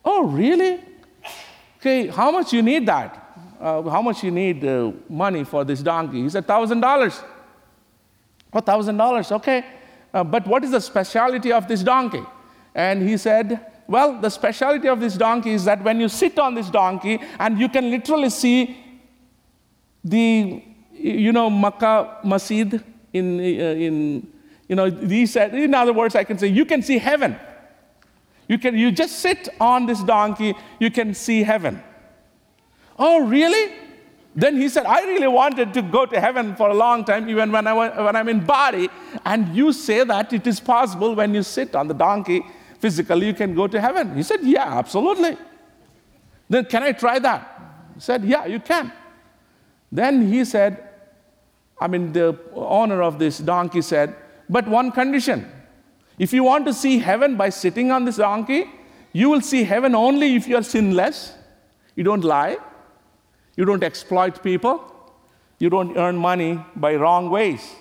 Oh, 0.04 0.24
really? 0.24 0.80
Okay, 1.84 2.06
how 2.06 2.30
much 2.30 2.50
you 2.54 2.62
need 2.62 2.86
that? 2.86 3.36
Uh, 3.60 3.82
how 3.82 4.00
much 4.00 4.24
you 4.24 4.30
need 4.30 4.64
uh, 4.64 4.90
money 5.06 5.44
for 5.44 5.66
this 5.66 5.82
donkey? 5.82 6.22
He 6.22 6.30
said, 6.30 6.46
thousand 6.46 6.80
dollars. 6.80 7.20
Oh, 8.54 8.60
thousand 8.60 8.96
dollars, 8.96 9.30
okay. 9.30 9.66
Uh, 10.14 10.24
but 10.24 10.46
what 10.46 10.64
is 10.64 10.70
the 10.70 10.80
speciality 10.80 11.52
of 11.52 11.68
this 11.68 11.82
donkey? 11.82 12.22
And 12.74 13.06
he 13.06 13.18
said, 13.18 13.66
well, 13.86 14.18
the 14.18 14.30
speciality 14.30 14.88
of 14.88 14.98
this 14.98 15.18
donkey 15.18 15.50
is 15.50 15.66
that 15.66 15.84
when 15.84 16.00
you 16.00 16.08
sit 16.08 16.38
on 16.38 16.54
this 16.54 16.70
donkey 16.70 17.20
and 17.38 17.58
you 17.58 17.68
can 17.68 17.90
literally 17.90 18.30
see 18.30 18.78
the, 20.02 20.62
you 20.90 21.32
know, 21.32 21.50
Makkah 21.50 22.20
Masjid 22.24 22.82
in, 23.12 23.38
uh, 23.40 23.42
in 23.42 24.26
you 24.68 24.76
know, 24.76 24.86
he 24.90 25.26
said, 25.26 25.54
in 25.54 25.74
other 25.74 25.92
words, 25.92 26.16
I 26.16 26.24
can 26.24 26.38
say, 26.38 26.46
you 26.46 26.64
can 26.64 26.80
see 26.80 26.96
heaven. 26.96 27.38
You 28.48 28.58
can, 28.58 28.76
you 28.76 28.92
just 28.92 29.20
sit 29.20 29.48
on 29.60 29.86
this 29.86 30.02
donkey, 30.02 30.54
you 30.78 30.90
can 30.90 31.14
see 31.14 31.42
heaven. 31.42 31.82
Oh, 32.98 33.26
really? 33.26 33.74
Then 34.36 34.56
he 34.56 34.68
said, 34.68 34.84
I 34.86 35.02
really 35.04 35.28
wanted 35.28 35.72
to 35.74 35.82
go 35.82 36.06
to 36.06 36.20
heaven 36.20 36.56
for 36.56 36.68
a 36.68 36.74
long 36.74 37.04
time, 37.04 37.28
even 37.28 37.52
when, 37.52 37.66
I, 37.66 37.72
when 37.72 38.16
I'm 38.16 38.28
in 38.28 38.44
body. 38.44 38.88
And 39.24 39.54
you 39.54 39.72
say 39.72 40.04
that 40.04 40.32
it 40.32 40.46
is 40.46 40.58
possible 40.58 41.14
when 41.14 41.34
you 41.34 41.42
sit 41.42 41.76
on 41.76 41.86
the 41.86 41.94
donkey, 41.94 42.44
physically, 42.80 43.26
you 43.26 43.34
can 43.34 43.54
go 43.54 43.66
to 43.68 43.80
heaven. 43.80 44.14
He 44.16 44.22
said, 44.22 44.40
Yeah, 44.42 44.76
absolutely. 44.78 45.36
Then 46.48 46.64
can 46.66 46.82
I 46.82 46.92
try 46.92 47.18
that? 47.20 47.62
He 47.94 48.00
said, 48.00 48.24
Yeah, 48.24 48.46
you 48.46 48.58
can. 48.58 48.92
Then 49.92 50.30
he 50.30 50.44
said, 50.44 50.88
I 51.80 51.86
mean, 51.86 52.12
the 52.12 52.36
owner 52.52 53.02
of 53.02 53.20
this 53.20 53.38
donkey 53.38 53.82
said, 53.82 54.16
But 54.48 54.66
one 54.66 54.90
condition 54.90 55.50
if 56.18 56.32
you 56.32 56.44
want 56.44 56.66
to 56.66 56.72
see 56.72 56.98
heaven 56.98 57.36
by 57.36 57.48
sitting 57.48 57.90
on 57.90 58.04
this 58.04 58.16
donkey, 58.16 58.70
you 59.12 59.28
will 59.30 59.40
see 59.40 59.64
heaven 59.64 59.94
only 59.94 60.36
if 60.36 60.46
you 60.46 60.56
are 60.56 60.62
sinless, 60.62 61.34
you 61.96 62.04
don't 62.04 62.24
lie, 62.24 62.56
you 63.56 63.64
don't 63.64 63.82
exploit 63.82 64.42
people, 64.42 64.82
you 65.58 65.70
don't 65.70 65.96
earn 65.96 66.16
money 66.16 66.64
by 66.76 66.94
wrong 66.94 67.30
ways. 67.30 67.74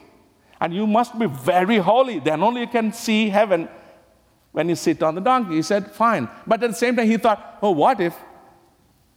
And 0.61 0.73
you 0.73 0.87
must 0.87 1.17
be 1.19 1.25
very 1.25 1.77
holy. 1.77 2.19
Then 2.19 2.41
only 2.41 2.61
you 2.61 2.67
can 2.67 2.93
see 2.93 3.29
heaven 3.29 3.67
when 4.51 4.69
you 4.69 4.75
sit 4.75 5.03
on 5.03 5.15
the 5.15 5.21
donkey. 5.21 5.55
He 5.55 5.61
said, 5.61 5.91
Fine. 5.91 6.29
But 6.47 6.63
at 6.63 6.69
the 6.69 6.75
same 6.75 6.95
time, 6.95 7.07
he 7.07 7.17
thought, 7.17 7.57
Oh, 7.61 7.71
what 7.71 7.99
if 7.99 8.15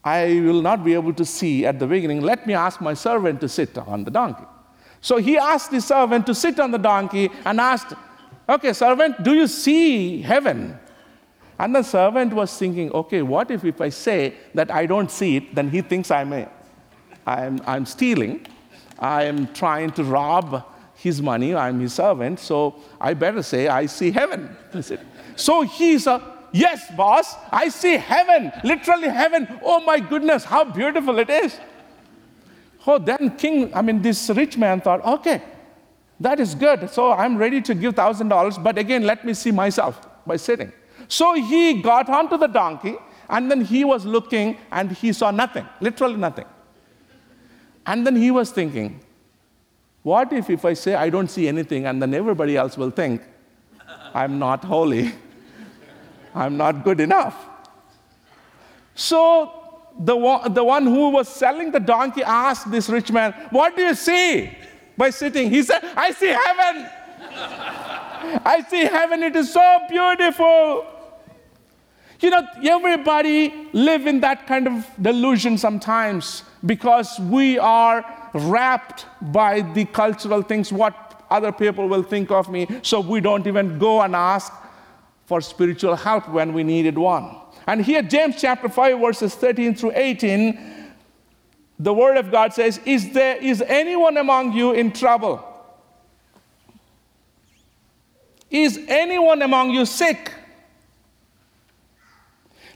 I 0.03 0.41
will 0.41 0.63
not 0.63 0.85
be 0.85 0.95
able 0.95 1.13
to 1.15 1.25
see 1.25 1.65
at 1.65 1.79
the 1.79 1.87
beginning? 1.87 2.23
Let 2.23 2.47
me 2.47 2.55
ask 2.55 2.81
my 2.81 2.95
servant 2.95 3.41
to 3.43 3.49
sit 3.49 3.79
on 3.79 4.05
the 4.05 4.11
donkey. 4.11 4.45
So 5.01 5.19
he 5.19 5.39
asked 5.39 5.71
the 5.71 5.81
servant 5.81 6.27
to 6.27 6.35
sit 6.35 6.59
on 6.59 6.73
the 6.73 6.79
donkey 6.79 7.31
and 7.45 7.61
asked, 7.61 7.93
Okay, 8.49 8.73
servant, 8.73 9.23
do 9.25 9.35
you 9.35 9.47
see 9.49 10.23
heaven? 10.23 10.79
And 11.59 11.75
the 11.75 11.83
servant 11.83 12.33
was 12.33 12.57
thinking, 12.57 12.93
okay, 12.93 13.23
what 13.23 13.51
if, 13.51 13.65
if 13.65 13.81
I 13.81 13.89
say 13.89 14.35
that 14.55 14.71
I 14.71 14.87
don't 14.87 15.11
see 15.11 15.37
it, 15.37 15.55
then 15.55 15.69
he 15.71 15.81
thinks 15.81 16.11
I'm, 16.11 16.33
a, 16.33 16.49
I'm, 17.27 17.61
I'm 17.67 17.87
stealing, 17.87 18.47
I 18.99 19.25
am 19.25 19.53
trying 19.53 19.91
to 19.93 20.05
rob 20.05 20.65
his 20.95 21.21
money, 21.21 21.55
I'm 21.55 21.81
his 21.81 21.95
servant, 21.95 22.39
so 22.39 22.77
I 23.01 23.15
better 23.15 23.43
say 23.43 23.69
I 23.69 23.87
see 23.87 24.11
heaven. 24.11 24.55
So 25.35 25.63
he's 25.63 26.07
a, 26.07 26.23
yes, 26.53 26.91
boss, 26.97 27.35
I 27.51 27.69
see 27.69 27.97
heaven, 27.97 28.53
literally 28.63 29.09
heaven. 29.09 29.49
Oh 29.63 29.81
my 29.81 29.99
goodness, 29.99 30.45
how 30.45 30.65
beautiful 30.65 31.19
it 31.19 31.31
is. 31.31 31.59
Oh, 32.87 32.99
then 32.99 33.37
King, 33.37 33.75
I 33.75 33.83
mean, 33.83 34.01
this 34.01 34.31
rich 34.31 34.57
man 34.57 34.81
thought, 34.81 35.05
okay, 35.05 35.43
that 36.21 36.41
is 36.41 36.55
good. 36.55 36.91
So 36.91 37.13
I'm 37.13 37.37
ready 37.37 37.61
to 37.63 37.75
give 37.75 37.95
$1,000, 37.95 38.63
but 38.63 38.79
again, 38.79 39.03
let 39.03 39.25
me 39.25 39.35
see 39.35 39.51
myself 39.51 40.07
by 40.27 40.37
sitting. 40.37 40.73
So 41.09 41.35
he 41.35 41.83
got 41.83 42.09
onto 42.09 42.37
the 42.37 42.47
donkey, 42.47 42.97
and 43.29 43.51
then 43.51 43.61
he 43.61 43.85
was 43.85 44.05
looking, 44.05 44.59
and 44.73 44.91
he 44.91 45.13
saw 45.13 45.31
nothing, 45.31 45.67
literally 45.81 46.17
nothing. 46.17 46.47
And 47.87 48.07
then 48.07 48.17
he 48.17 48.31
was 48.31 48.51
thinking, 48.51 49.01
what 50.03 50.33
if 50.33 50.51
if 50.51 50.65
I 50.65 50.75
say 50.75 50.95
I 50.95 51.11
don't 51.11 51.29
see 51.29 51.49
anything, 51.49 51.87
and 51.87 52.01
then 52.01 52.15
everybody 52.15 52.57
else 52.57 52.77
will 52.77 52.91
think 52.91 53.23
I'm 54.15 54.39
not 54.39 54.65
holy, 54.65 55.13
I'm 56.35 56.57
not 56.57 56.85
good 56.85 57.01
enough? 57.01 57.37
So 58.95 59.53
the 59.99 60.17
one, 60.17 60.53
the 60.55 60.65
one 60.65 60.87
who 60.87 61.11
was 61.11 61.29
selling 61.29 61.71
the 61.71 61.81
donkey 61.81 62.23
asked 62.23 62.71
this 62.71 62.89
rich 62.89 63.13
man, 63.13 63.33
What 63.51 63.77
do 63.77 63.83
you 63.83 63.95
see? 63.95 64.57
By 64.97 65.11
sitting. 65.11 65.51
He 65.51 65.63
said, 65.63 65.81
I 65.97 66.11
see 66.13 66.29
heaven. 66.29 66.91
I 68.45 68.65
see 68.69 68.85
heaven. 68.85 69.23
It 69.23 69.37
is 69.37 69.53
so 69.53 69.81
beautiful. 69.89 70.87
You 72.21 72.31
know, 72.31 72.47
everybody 72.65 73.69
live 73.73 74.07
in 74.07 74.21
that 74.21 74.47
kind 74.47 74.67
of 74.67 74.87
delusion 75.01 75.59
sometimes 75.59 76.45
because 76.65 77.19
we 77.21 77.59
are 77.59 78.05
wrapped 78.33 79.07
by 79.21 79.61
the 79.61 79.85
cultural 79.85 80.43
things, 80.43 80.73
what 80.73 81.25
other 81.31 81.53
people 81.53 81.89
will 81.89 82.03
think 82.03 82.31
of 82.31 82.49
me, 82.49 82.67
so 82.83 83.01
we 83.01 83.21
don't 83.21 83.47
even 83.47 83.79
go 83.79 84.01
and 84.01 84.17
ask 84.17 84.53
for 85.27 85.41
spiritual 85.41 85.97
help 85.97 86.29
when 86.29 86.53
we 86.53 86.63
needed 86.63 86.97
one. 86.97 87.37
And 87.67 87.85
here, 87.85 88.03
James 88.03 88.37
chapter 88.41 88.69
5, 88.69 89.01
verses 89.01 89.35
13 89.35 89.75
through 89.75 89.93
18, 89.95 90.86
the 91.79 91.93
word 91.93 92.17
of 92.17 92.31
God 92.31 92.55
says, 92.55 92.81
Is 92.87 93.13
there 93.13 93.37
is 93.37 93.63
anyone 93.63 94.17
among 94.17 94.53
you 94.53 94.73
in 94.73 94.93
trouble? 94.93 95.45
Is 98.51 98.79
anyone 98.89 99.43
among 99.43 99.71
you 99.71 99.85
sick? 99.85 100.33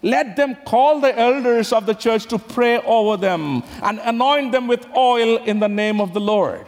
Let 0.02 0.36
them 0.36 0.56
call 0.64 1.00
the 1.00 1.16
elders 1.18 1.72
of 1.72 1.86
the 1.86 1.94
church 1.94 2.26
to 2.26 2.38
pray 2.38 2.78
over 2.78 3.16
them 3.16 3.62
and 3.82 3.98
anoint 4.00 4.52
them 4.52 4.66
with 4.66 4.86
oil 4.96 5.36
in 5.44 5.60
the 5.60 5.68
name 5.68 6.00
of 6.00 6.14
the 6.14 6.20
Lord. 6.20 6.66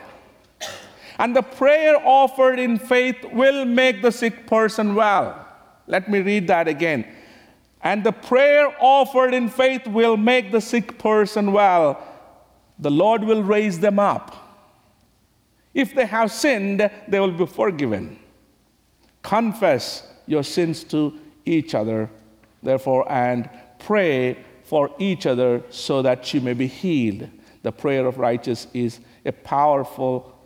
And 1.19 1.35
the 1.35 1.43
prayer 1.43 1.97
offered 2.05 2.59
in 2.59 2.79
faith 2.79 3.25
will 3.33 3.65
make 3.65 4.03
the 4.03 4.13
sick 4.13 4.47
person 4.47 4.95
well. 4.95 5.47
Let 5.87 6.09
me 6.11 6.21
read 6.21 6.49
that 6.49 6.69
again. 6.69 7.07
And 7.83 8.05
the 8.05 8.13
prayer 8.13 8.75
offered 8.81 9.35
in 9.35 9.49
faith 9.49 9.87
will 9.87 10.17
make 10.17 10.53
the 10.53 10.61
sick 10.61 10.99
person 10.99 11.53
well 11.53 12.07
the 12.83 12.91
Lord 12.91 13.23
will 13.25 13.43
raise 13.43 13.79
them 13.79 13.99
up. 13.99 14.37
If 15.73 15.95
they 15.95 16.05
have 16.05 16.31
sinned, 16.33 16.91
they 17.09 17.21
will 17.21 17.33
be 17.33 17.47
forgiven. 17.47 18.19
Confess 19.23 20.07
your 20.27 20.43
sins 20.43 20.85
to 20.85 21.19
each 21.47 21.75
other, 21.75 22.11
therefore, 22.63 23.11
and 23.11 23.49
pray 23.79 24.37
for 24.65 24.91
each 24.99 25.27
other 25.27 25.63
so 25.71 26.03
that 26.03 26.35
you 26.35 26.41
may 26.41 26.55
be 26.55 26.67
healed. 26.67 27.29
The 27.63 27.73
prayer 27.73 28.07
of 28.07 28.19
righteous 28.19 28.67
is 28.75 28.99
a 29.25 29.33
powerful, 29.33 30.37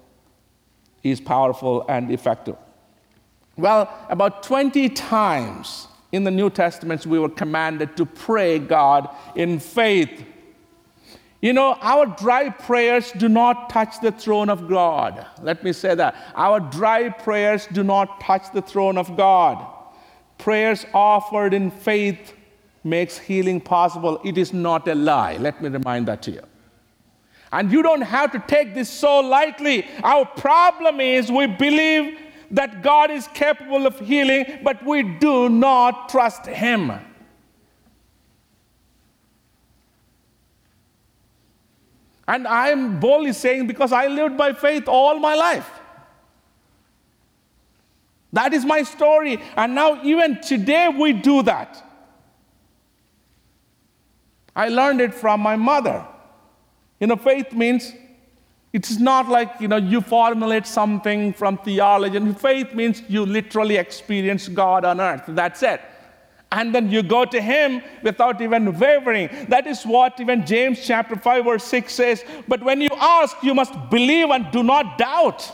is 1.02 1.20
powerful 1.20 1.86
and 1.88 2.10
effective. 2.10 2.56
Well, 3.56 3.90
about 4.10 4.42
20 4.42 4.90
times 4.90 5.88
in 6.12 6.24
the 6.24 6.30
New 6.30 6.50
Testament, 6.50 7.06
we 7.06 7.18
were 7.18 7.30
commanded 7.30 7.96
to 7.96 8.04
pray 8.04 8.58
God 8.58 9.08
in 9.34 9.58
faith. 9.58 10.24
You 11.40 11.52
know, 11.52 11.76
our 11.80 12.06
dry 12.06 12.48
prayers 12.48 13.12
do 13.12 13.28
not 13.28 13.68
touch 13.68 14.00
the 14.00 14.12
throne 14.12 14.48
of 14.48 14.68
God. 14.68 15.26
Let 15.42 15.62
me 15.62 15.72
say 15.72 15.94
that. 15.94 16.14
Our 16.34 16.60
dry 16.60 17.10
prayers 17.10 17.66
do 17.70 17.82
not 17.84 18.20
touch 18.20 18.52
the 18.52 18.62
throne 18.62 18.96
of 18.96 19.16
God. 19.16 19.64
Prayers 20.38 20.86
offered 20.94 21.52
in 21.54 21.70
faith 21.70 22.34
makes 22.84 23.18
healing 23.18 23.60
possible. 23.60 24.20
It 24.24 24.38
is 24.38 24.52
not 24.52 24.88
a 24.88 24.94
lie. 24.94 25.36
Let 25.36 25.60
me 25.60 25.68
remind 25.68 26.06
that 26.08 26.22
to 26.22 26.30
you. 26.30 26.42
And 27.52 27.70
you 27.70 27.82
don't 27.82 28.02
have 28.02 28.32
to 28.32 28.42
take 28.46 28.74
this 28.74 28.88
so 28.88 29.20
lightly. 29.20 29.86
Our 30.02 30.24
problem 30.24 31.00
is 31.00 31.30
we 31.30 31.46
believe 31.46 32.18
that 32.50 32.82
God 32.82 33.10
is 33.10 33.28
capable 33.28 33.86
of 33.86 33.98
healing, 34.00 34.60
but 34.62 34.84
we 34.84 35.02
do 35.02 35.48
not 35.48 36.08
trust 36.08 36.46
Him. 36.46 36.92
And 42.28 42.46
I 42.46 42.70
am 42.70 42.98
boldly 42.98 43.32
saying 43.32 43.66
because 43.66 43.92
I 43.92 44.08
lived 44.08 44.36
by 44.36 44.52
faith 44.52 44.88
all 44.88 45.18
my 45.18 45.34
life. 45.34 45.70
That 48.32 48.52
is 48.52 48.64
my 48.64 48.82
story. 48.82 49.40
And 49.56 49.74
now, 49.74 50.02
even 50.02 50.40
today, 50.42 50.88
we 50.88 51.12
do 51.12 51.42
that. 51.42 51.82
I 54.54 54.68
learned 54.68 55.00
it 55.00 55.14
from 55.14 55.40
my 55.40 55.56
mother. 55.56 56.04
You 56.98 57.06
know, 57.06 57.16
faith 57.16 57.52
means 57.52 57.92
it's 58.72 58.98
not 58.98 59.28
like 59.28 59.52
you 59.60 59.68
know 59.68 59.76
you 59.76 60.00
formulate 60.00 60.66
something 60.66 61.32
from 61.32 61.58
theology. 61.58 62.16
And 62.16 62.38
faith 62.38 62.74
means 62.74 63.02
you 63.08 63.24
literally 63.24 63.76
experience 63.76 64.48
God 64.48 64.84
on 64.84 65.00
earth. 65.00 65.24
That's 65.28 65.62
it. 65.62 65.80
And 66.52 66.74
then 66.74 66.90
you 66.90 67.02
go 67.02 67.24
to 67.24 67.40
him 67.40 67.82
without 68.02 68.40
even 68.40 68.78
wavering. 68.78 69.28
That 69.48 69.66
is 69.66 69.84
what 69.84 70.20
even 70.20 70.46
James 70.46 70.84
chapter 70.86 71.16
5, 71.16 71.44
verse 71.44 71.64
6 71.64 71.92
says. 71.92 72.24
But 72.46 72.62
when 72.62 72.80
you 72.80 72.90
ask, 72.96 73.36
you 73.42 73.52
must 73.52 73.74
believe 73.90 74.30
and 74.30 74.50
do 74.52 74.62
not 74.62 74.96
doubt. 74.96 75.52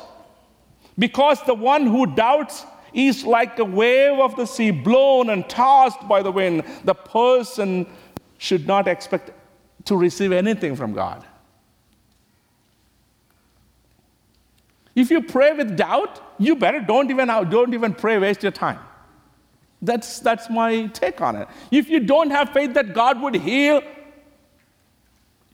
Because 0.99 1.43
the 1.45 1.55
one 1.55 1.87
who 1.87 2.15
doubts 2.15 2.67
is 2.93 3.25
like 3.25 3.59
a 3.59 3.65
wave 3.65 4.19
of 4.19 4.37
the 4.37 4.47
sea 4.47 4.71
blown 4.71 5.31
and 5.31 5.49
tossed 5.49 6.07
by 6.07 6.23
the 6.23 6.31
wind. 6.31 6.63
The 6.85 6.95
person 6.95 7.87
should 8.37 8.67
not 8.67 8.87
expect 8.87 9.31
to 9.87 9.97
receive 9.97 10.31
anything 10.31 10.77
from 10.77 10.93
God. 10.93 11.25
If 14.95 15.11
you 15.11 15.23
pray 15.23 15.55
with 15.55 15.77
doubt, 15.77 16.21
you 16.39 16.55
better 16.55 16.81
don't 16.81 17.11
even, 17.11 17.29
don't 17.29 17.73
even 17.73 17.95
pray, 17.95 18.19
waste 18.19 18.43
your 18.43 18.53
time. 18.53 18.79
That's, 19.83 20.21
that's 20.21 20.49
my 20.49 20.87
take 20.87 21.21
on 21.21 21.35
it. 21.37 21.49
If 21.73 21.91
you 21.91 22.01
don't 22.01 22.31
have 22.31 22.51
faith 22.51 22.75
that 22.75 22.95
God 22.95 23.21
would 23.21 23.35
heal, 23.35 23.83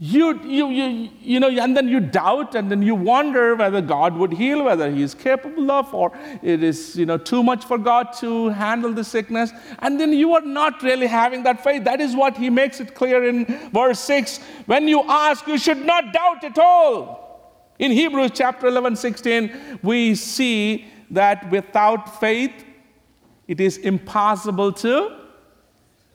you, 0.01 0.41
you, 0.45 0.69
you, 0.69 1.11
you 1.21 1.41
know, 1.41 1.49
and 1.49 1.77
then 1.77 1.89
you 1.89 1.99
doubt, 1.99 2.55
and 2.55 2.71
then 2.71 2.83
you 2.83 2.95
wonder 2.95 3.57
whether 3.57 3.81
God 3.81 4.15
would 4.17 4.33
heal, 4.33 4.63
whether 4.63 4.89
He 4.89 5.03
is 5.03 5.13
capable 5.13 5.73
of, 5.73 5.93
or 5.93 6.17
it 6.41 6.63
is, 6.63 6.95
you 6.95 7.05
know, 7.05 7.19
too 7.19 7.43
much 7.43 7.65
for 7.65 7.79
God 7.79 8.13
to 8.21 8.51
handle 8.51 8.93
the 8.93 9.03
sickness. 9.03 9.51
And 9.81 9.99
then 9.99 10.13
you 10.13 10.35
are 10.35 10.41
not 10.41 10.85
really 10.85 11.09
having 11.09 11.43
that 11.45 11.65
faith. 11.65 11.83
That 11.83 12.01
is 12.01 12.15
what 12.15 12.37
He 12.37 12.49
makes 12.49 12.79
it 12.79 12.95
clear 12.95 13.25
in 13.25 13.47
verse 13.73 13.99
6. 14.01 14.39
When 14.67 14.87
you 14.87 15.03
ask, 15.03 15.49
you 15.49 15.59
should 15.59 15.85
not 15.85 16.13
doubt 16.13 16.45
at 16.45 16.59
all. 16.61 17.75
In 17.81 17.91
Hebrews 17.91 18.33
chapter 18.35 18.69
11, 18.69 18.95
16, 18.95 19.81
we 19.83 20.15
see 20.15 20.87
that 21.11 21.51
without 21.51 22.21
faith, 22.21 22.53
it 23.49 23.61
is 23.61 23.79
impossible 23.79 24.73
to 24.73 25.17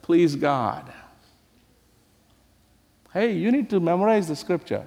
please 0.03 0.35
God. 0.35 0.93
Hey, 3.11 3.33
you 3.33 3.51
need 3.51 3.69
to 3.71 3.79
memorize 3.79 4.27
the 4.27 4.35
scripture. 4.35 4.85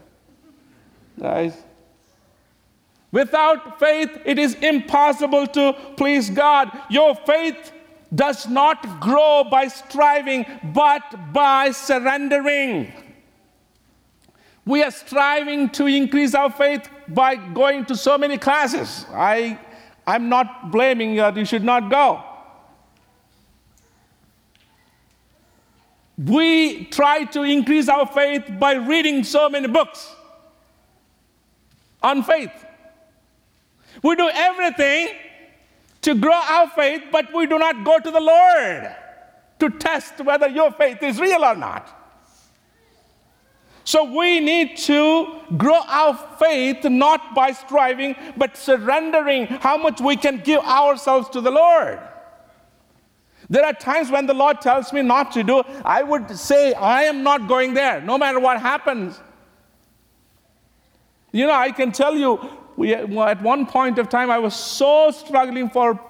Guys. 1.18 1.56
Without 3.12 3.78
faith, 3.78 4.10
it 4.24 4.38
is 4.38 4.54
impossible 4.56 5.46
to 5.48 5.72
please 5.96 6.30
God. 6.30 6.70
Your 6.90 7.14
faith 7.14 7.72
does 8.14 8.48
not 8.48 9.00
grow 9.00 9.44
by 9.50 9.68
striving, 9.68 10.46
but 10.74 11.32
by 11.32 11.70
surrendering. 11.70 12.92
We 14.64 14.82
are 14.82 14.90
striving 14.90 15.70
to 15.70 15.86
increase 15.86 16.34
our 16.34 16.50
faith 16.50 16.88
by 17.08 17.36
going 17.36 17.84
to 17.86 17.96
so 17.96 18.18
many 18.18 18.36
classes. 18.36 19.06
I, 19.10 19.58
I'm 20.06 20.28
not 20.28 20.70
blaming 20.72 21.10
you 21.10 21.20
that 21.20 21.36
you 21.36 21.44
should 21.44 21.64
not 21.64 21.88
go. 21.88 22.22
We 26.18 26.86
try 26.86 27.24
to 27.24 27.42
increase 27.42 27.88
our 27.88 28.06
faith 28.06 28.44
by 28.58 28.74
reading 28.74 29.22
so 29.22 29.48
many 29.48 29.68
books 29.68 30.14
on 32.02 32.22
faith. 32.22 32.52
We 34.02 34.16
do 34.16 34.28
everything 34.32 35.08
to 36.02 36.14
grow 36.14 36.34
our 36.34 36.68
faith, 36.70 37.02
but 37.10 37.34
we 37.34 37.46
do 37.46 37.58
not 37.58 37.84
go 37.84 37.98
to 37.98 38.10
the 38.10 38.20
Lord 38.20 38.94
to 39.58 39.70
test 39.78 40.20
whether 40.20 40.48
your 40.48 40.70
faith 40.70 41.02
is 41.02 41.20
real 41.20 41.44
or 41.44 41.54
not. 41.54 41.92
So 43.84 44.04
we 44.04 44.40
need 44.40 44.76
to 44.78 45.40
grow 45.56 45.80
our 45.86 46.14
faith 46.38 46.84
not 46.84 47.34
by 47.34 47.52
striving, 47.52 48.16
but 48.36 48.56
surrendering 48.56 49.46
how 49.46 49.76
much 49.76 50.00
we 50.00 50.16
can 50.16 50.40
give 50.40 50.60
ourselves 50.60 51.28
to 51.30 51.40
the 51.40 51.52
Lord. 51.52 52.00
There 53.48 53.64
are 53.64 53.72
times 53.72 54.10
when 54.10 54.26
the 54.26 54.34
Lord 54.34 54.60
tells 54.60 54.92
me 54.92 55.02
not 55.02 55.32
to 55.32 55.42
do, 55.42 55.62
I 55.84 56.02
would 56.02 56.36
say, 56.36 56.74
I 56.74 57.04
am 57.04 57.22
not 57.22 57.46
going 57.48 57.74
there, 57.74 58.00
no 58.00 58.18
matter 58.18 58.40
what 58.40 58.60
happens. 58.60 59.20
You 61.32 61.46
know, 61.46 61.54
I 61.54 61.70
can 61.70 61.92
tell 61.92 62.16
you, 62.16 62.40
we, 62.76 62.94
at 62.94 63.40
one 63.42 63.66
point 63.66 63.98
of 63.98 64.08
time, 64.08 64.30
I 64.30 64.38
was 64.38 64.54
so 64.54 65.10
struggling 65.10 65.70
for 65.70 66.00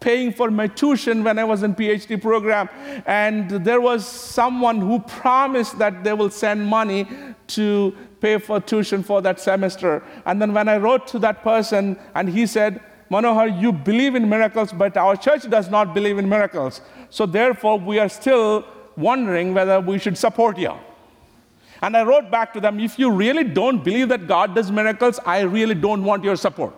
paying 0.00 0.32
for 0.32 0.50
my 0.50 0.66
tuition 0.66 1.24
when 1.24 1.38
I 1.38 1.44
was 1.44 1.62
in 1.62 1.74
PhD 1.74 2.20
program, 2.20 2.68
and 3.06 3.50
there 3.50 3.80
was 3.80 4.06
someone 4.06 4.78
who 4.78 5.00
promised 5.00 5.78
that 5.78 6.04
they 6.04 6.12
will 6.12 6.30
send 6.30 6.66
money 6.66 7.08
to 7.48 7.96
pay 8.20 8.38
for 8.38 8.60
tuition 8.60 9.02
for 9.02 9.22
that 9.22 9.40
semester. 9.40 10.02
And 10.26 10.40
then 10.40 10.52
when 10.52 10.68
I 10.68 10.76
wrote 10.76 11.06
to 11.08 11.18
that 11.20 11.42
person, 11.42 11.98
and 12.14 12.28
he 12.28 12.46
said, 12.46 12.80
Manohar, 13.14 13.48
you 13.62 13.72
believe 13.72 14.16
in 14.16 14.28
miracles, 14.28 14.72
but 14.72 14.96
our 14.96 15.16
church 15.16 15.48
does 15.48 15.70
not 15.70 15.94
believe 15.94 16.18
in 16.18 16.28
miracles. 16.28 16.80
So 17.10 17.26
therefore, 17.26 17.78
we 17.78 18.00
are 18.00 18.08
still 18.08 18.64
wondering 18.96 19.54
whether 19.54 19.80
we 19.80 20.00
should 20.00 20.18
support 20.18 20.58
you. 20.58 20.72
And 21.80 21.96
I 21.96 22.02
wrote 22.02 22.28
back 22.30 22.52
to 22.54 22.60
them, 22.60 22.80
if 22.80 22.98
you 22.98 23.12
really 23.12 23.44
don't 23.44 23.84
believe 23.84 24.08
that 24.08 24.26
God 24.26 24.56
does 24.56 24.72
miracles, 24.72 25.20
I 25.24 25.40
really 25.42 25.76
don't 25.76 26.02
want 26.02 26.24
your 26.24 26.34
support. 26.34 26.74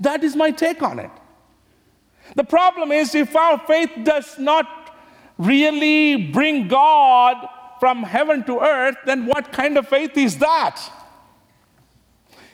That 0.00 0.22
is 0.22 0.36
my 0.36 0.50
take 0.50 0.82
on 0.82 0.98
it. 0.98 1.10
The 2.34 2.44
problem 2.44 2.92
is 2.92 3.14
if 3.14 3.34
our 3.34 3.58
faith 3.66 3.90
does 4.02 4.38
not 4.38 4.66
really 5.38 6.30
bring 6.30 6.68
God 6.68 7.48
from 7.80 8.02
heaven 8.02 8.44
to 8.44 8.60
earth, 8.60 8.96
then 9.06 9.26
what 9.26 9.50
kind 9.52 9.78
of 9.78 9.88
faith 9.88 10.16
is 10.16 10.38
that? 10.38 10.80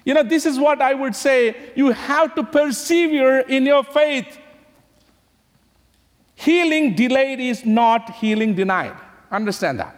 You 0.08 0.14
know, 0.14 0.22
this 0.22 0.46
is 0.46 0.58
what 0.58 0.80
I 0.80 0.94
would 0.94 1.14
say. 1.14 1.54
You 1.76 1.90
have 1.90 2.34
to 2.36 2.42
persevere 2.42 3.40
in 3.40 3.66
your 3.66 3.84
faith. 3.84 4.38
Healing 6.34 6.94
delayed 6.94 7.40
is 7.40 7.66
not 7.66 8.14
healing 8.14 8.54
denied. 8.54 8.96
Understand 9.30 9.80
that. 9.80 9.94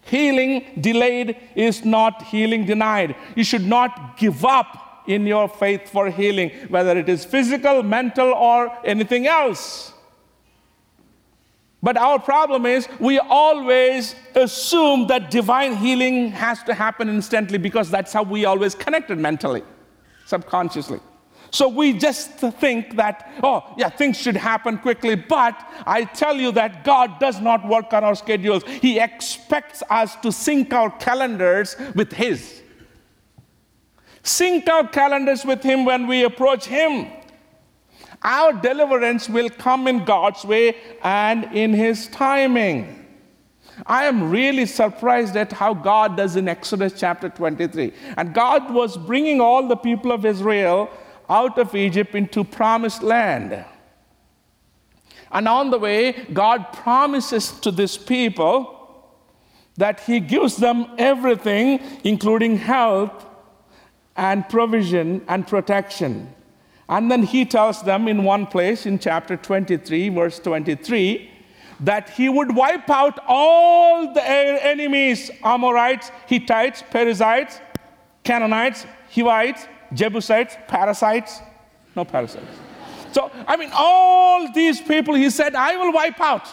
Healing 0.00 0.64
delayed 0.80 1.36
is 1.54 1.84
not 1.84 2.20
healing 2.24 2.66
denied. 2.66 3.14
You 3.36 3.44
should 3.44 3.64
not 3.64 4.16
give 4.16 4.44
up 4.44 5.04
in 5.06 5.24
your 5.24 5.48
faith 5.48 5.88
for 5.88 6.10
healing, 6.10 6.50
whether 6.68 6.98
it 6.98 7.08
is 7.08 7.24
physical, 7.24 7.84
mental, 7.84 8.34
or 8.34 8.76
anything 8.84 9.28
else. 9.28 9.92
But 11.82 11.96
our 11.96 12.20
problem 12.20 12.64
is 12.64 12.88
we 13.00 13.18
always 13.18 14.14
assume 14.36 15.08
that 15.08 15.30
divine 15.30 15.76
healing 15.76 16.30
has 16.30 16.62
to 16.64 16.74
happen 16.74 17.08
instantly 17.08 17.58
because 17.58 17.90
that's 17.90 18.12
how 18.12 18.22
we 18.22 18.44
always 18.44 18.74
connected 18.74 19.18
mentally, 19.18 19.62
subconsciously. 20.26 21.00
So 21.50 21.68
we 21.68 21.92
just 21.92 22.30
think 22.30 22.96
that, 22.96 23.30
oh, 23.42 23.74
yeah, 23.76 23.90
things 23.90 24.16
should 24.16 24.36
happen 24.36 24.78
quickly. 24.78 25.16
But 25.16 25.54
I 25.86 26.04
tell 26.04 26.36
you 26.36 26.50
that 26.52 26.82
God 26.82 27.18
does 27.18 27.40
not 27.40 27.68
work 27.68 27.92
on 27.92 28.04
our 28.04 28.14
schedules. 28.14 28.62
He 28.64 28.98
expects 28.98 29.82
us 29.90 30.16
to 30.16 30.32
sync 30.32 30.72
our 30.72 30.90
calendars 30.90 31.76
with 31.94 32.12
His. 32.12 32.62
Sync 34.22 34.66
our 34.68 34.86
calendars 34.86 35.44
with 35.44 35.62
Him 35.62 35.84
when 35.84 36.06
we 36.06 36.22
approach 36.24 36.64
Him. 36.64 37.08
Our 38.24 38.52
deliverance 38.52 39.28
will 39.28 39.50
come 39.50 39.88
in 39.88 40.04
God's 40.04 40.44
way 40.44 40.76
and 41.02 41.44
in 41.52 41.72
His 41.72 42.06
timing. 42.08 42.98
I 43.86 44.04
am 44.04 44.30
really 44.30 44.66
surprised 44.66 45.36
at 45.36 45.52
how 45.52 45.74
God 45.74 46.16
does 46.16 46.36
in 46.36 46.48
Exodus 46.48 46.92
chapter 46.98 47.28
23. 47.28 47.92
And 48.16 48.34
God 48.34 48.72
was 48.72 48.96
bringing 48.96 49.40
all 49.40 49.66
the 49.66 49.76
people 49.76 50.12
of 50.12 50.24
Israel 50.24 50.90
out 51.28 51.58
of 51.58 51.74
Egypt 51.74 52.14
into 52.14 52.44
promised 52.44 53.02
land. 53.02 53.64
And 55.32 55.48
on 55.48 55.70
the 55.70 55.78
way, 55.78 56.12
God 56.32 56.72
promises 56.72 57.52
to 57.60 57.70
this 57.70 57.96
people 57.96 58.78
that 59.78 60.00
He 60.00 60.20
gives 60.20 60.56
them 60.56 60.86
everything, 60.98 61.80
including 62.04 62.58
health 62.58 63.24
and 64.16 64.46
provision 64.48 65.22
and 65.26 65.46
protection. 65.46 66.34
And 66.92 67.10
then 67.10 67.22
He 67.22 67.46
tells 67.46 67.82
them 67.82 68.06
in 68.06 68.22
one 68.22 68.46
place 68.46 68.84
in 68.84 68.98
chapter 68.98 69.38
23, 69.38 70.10
verse 70.10 70.38
23, 70.38 71.30
that 71.80 72.10
He 72.10 72.28
would 72.28 72.54
wipe 72.54 72.90
out 72.90 73.18
all 73.26 74.12
the 74.12 74.22
enemies 74.22 75.30
Amorites, 75.42 76.12
Hittites, 76.26 76.82
Perizzites, 76.90 77.60
Canaanites, 78.24 78.84
Hivites, 79.10 79.66
Jebusites, 79.94 80.54
parasites. 80.68 81.40
No 81.96 82.04
parasites. 82.04 82.58
So, 83.12 83.30
I 83.48 83.56
mean, 83.56 83.70
all 83.72 84.52
these 84.52 84.78
people, 84.78 85.14
he 85.14 85.30
said, 85.30 85.54
I 85.54 85.78
will 85.78 85.94
wipe 85.94 86.20
out 86.20 86.46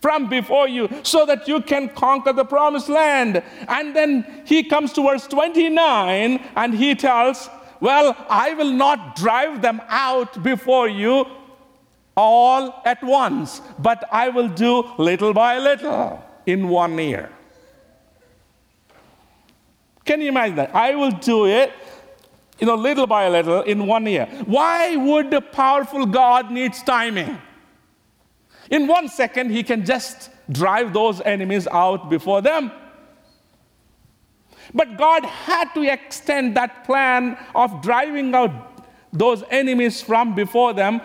from 0.00 0.28
before 0.28 0.68
you 0.68 0.88
so 1.02 1.26
that 1.26 1.48
you 1.48 1.62
can 1.62 1.88
conquer 1.88 2.32
the 2.32 2.44
promised 2.44 2.88
land. 2.88 3.42
And 3.66 3.94
then 3.94 4.42
he 4.44 4.62
comes 4.62 4.92
to 4.92 5.02
verse 5.02 5.26
29 5.26 6.48
and 6.54 6.74
he 6.74 6.94
tells, 6.94 7.48
Well, 7.82 8.16
I 8.30 8.54
will 8.54 8.70
not 8.70 9.16
drive 9.16 9.60
them 9.60 9.82
out 9.88 10.40
before 10.40 10.88
you 10.88 11.26
all 12.16 12.80
at 12.84 13.02
once, 13.02 13.60
but 13.76 14.04
I 14.12 14.28
will 14.28 14.48
do 14.48 14.88
little 14.98 15.34
by 15.34 15.58
little 15.58 16.22
in 16.46 16.68
one 16.68 16.96
year. 16.96 17.28
Can 20.04 20.20
you 20.20 20.28
imagine 20.28 20.56
that? 20.56 20.74
I 20.76 20.94
will 20.94 21.10
do 21.10 21.46
it 21.46 21.72
you 22.60 22.66
know, 22.66 22.76
little 22.76 23.08
by 23.08 23.28
little 23.28 23.62
in 23.62 23.88
one 23.88 24.06
year. 24.06 24.26
Why 24.46 24.94
would 24.94 25.32
the 25.32 25.40
powerful 25.40 26.06
God 26.06 26.52
needs 26.52 26.80
timing? 26.84 27.36
In 28.70 28.86
one 28.86 29.08
second, 29.08 29.50
he 29.50 29.64
can 29.64 29.84
just 29.84 30.30
drive 30.48 30.92
those 30.92 31.20
enemies 31.22 31.66
out 31.66 32.08
before 32.08 32.40
them. 32.40 32.70
But 34.74 34.96
God 34.96 35.24
had 35.24 35.72
to 35.74 35.82
extend 35.82 36.56
that 36.56 36.84
plan 36.84 37.36
of 37.54 37.82
driving 37.82 38.34
out 38.34 38.86
those 39.12 39.44
enemies 39.50 40.00
from 40.00 40.34
before 40.34 40.72
them 40.72 41.00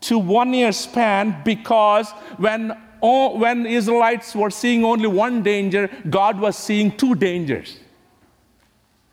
to 0.00 0.18
one 0.18 0.52
year 0.52 0.72
span 0.72 1.40
because 1.44 2.10
when, 2.36 2.70
when 3.00 3.66
Israelites 3.66 4.34
were 4.34 4.50
seeing 4.50 4.84
only 4.84 5.08
one 5.08 5.42
danger, 5.42 5.90
God 6.08 6.38
was 6.38 6.56
seeing 6.56 6.96
two 6.96 7.14
dangers. 7.14 7.78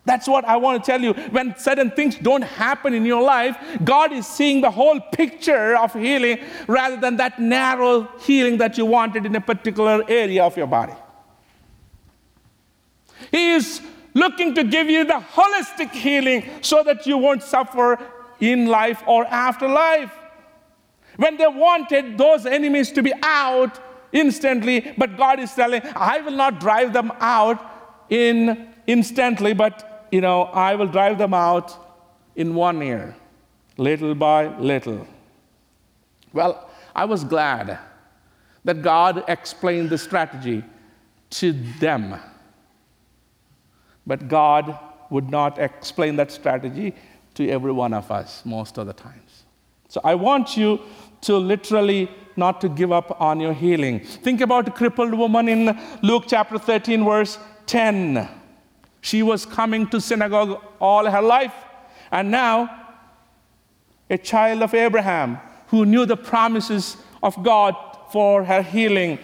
That's 0.04 0.28
what 0.28 0.46
I 0.46 0.58
want 0.58 0.84
to 0.84 0.92
tell 0.92 1.02
you. 1.02 1.14
When 1.32 1.58
certain 1.58 1.90
things 1.90 2.16
don't 2.18 2.44
happen 2.44 2.94
in 2.94 3.06
your 3.06 3.24
life, 3.24 3.58
God 3.84 4.14
is 4.14 4.28
seeing 4.28 4.62
the 4.62 4.70
whole 4.70 5.00
picture 5.00 5.76
of 5.76 5.94
healing 5.94 6.40
rather 6.68 6.98
than 6.98 7.18
that 7.18 7.40
narrow 7.40 8.08
healing 8.20 8.58
that 8.58 8.78
you 8.78 8.86
wanted 8.86 9.26
in 9.26 9.36
a 9.36 9.42
particular 9.42 10.04
area 10.08 10.44
of 10.44 10.56
your 10.56 10.68
body. 10.68 10.94
He 13.36 13.52
is 13.52 13.82
looking 14.14 14.56
to 14.56 14.64
give 14.64 14.90
you 14.90 15.04
the 15.04 15.22
holistic 15.34 15.92
healing 15.92 16.50
so 16.62 16.84
that 16.84 17.06
you 17.06 17.18
won't 17.18 17.44
suffer 17.44 18.00
in 18.40 18.68
life 18.68 19.04
or 19.06 19.26
after 19.26 19.68
life. 19.68 20.14
When 21.18 21.36
they 21.36 21.48
wanted 21.48 22.18
those 22.18 22.46
enemies 22.46 22.94
to 22.94 23.04
be 23.04 23.12
out 23.24 23.78
instantly, 24.14 24.94
but 24.98 25.18
God 25.18 25.42
is 25.42 25.54
telling, 25.54 25.82
I 25.98 26.22
will 26.22 26.38
not 26.44 26.62
drive 26.62 26.94
them 26.94 27.12
out 27.20 27.60
in 28.10 28.70
instantly, 28.88 29.54
but 29.54 30.08
you 30.12 30.22
know, 30.22 30.44
I 30.44 30.76
will 30.76 30.88
drive 30.88 31.18
them 31.18 31.34
out 31.34 31.76
in 32.38 32.56
one 32.56 32.82
year, 32.82 33.18
little 33.76 34.16
by 34.16 34.48
little. 34.60 35.06
Well, 36.32 36.70
I 36.96 37.04
was 37.04 37.26
glad 37.26 37.80
that 38.64 38.82
God 38.82 39.26
explained 39.28 39.90
the 39.90 39.98
strategy 39.98 40.64
to 41.32 41.52
them. 41.82 42.18
But 44.08 44.28
God 44.28 44.78
would 45.10 45.30
not 45.30 45.60
explain 45.60 46.16
that 46.18 46.32
strategy 46.32 46.96
to 47.36 47.50
every 47.50 47.72
one 47.72 47.94
of 47.94 48.12
us 48.12 48.44
most 48.46 48.78
of 48.78 48.88
the 48.88 48.94
times. 48.94 49.44
So 49.88 50.02
I 50.04 50.16
want 50.16 50.58
you 50.58 50.82
to 51.22 51.38
literally 51.38 52.10
not 52.36 52.62
to 52.62 52.70
give 52.70 52.92
up 52.92 53.20
on 53.22 53.40
your 53.40 53.54
healing. 53.54 54.00
Think 54.00 54.42
about 54.42 54.68
a 54.68 54.72
crippled 54.72 55.14
woman 55.14 55.48
in 55.48 55.80
Luke 56.02 56.26
chapter 56.28 56.58
13, 56.58 57.04
verse 57.06 57.40
10. 57.66 58.28
She 59.02 59.24
was 59.24 59.46
coming 59.46 59.88
to 59.88 60.02
synagogue 60.02 60.62
all 60.80 61.10
her 61.10 61.22
life, 61.22 61.54
and 62.12 62.32
now 62.32 62.70
a 64.10 64.18
child 64.18 64.62
of 64.62 64.74
Abraham 64.74 65.40
who 65.68 65.86
knew 65.86 66.06
the 66.06 66.18
promises 66.18 66.98
of 67.24 67.42
God 67.44 67.76
for 68.12 68.44
her 68.44 68.62
healing 68.62 69.20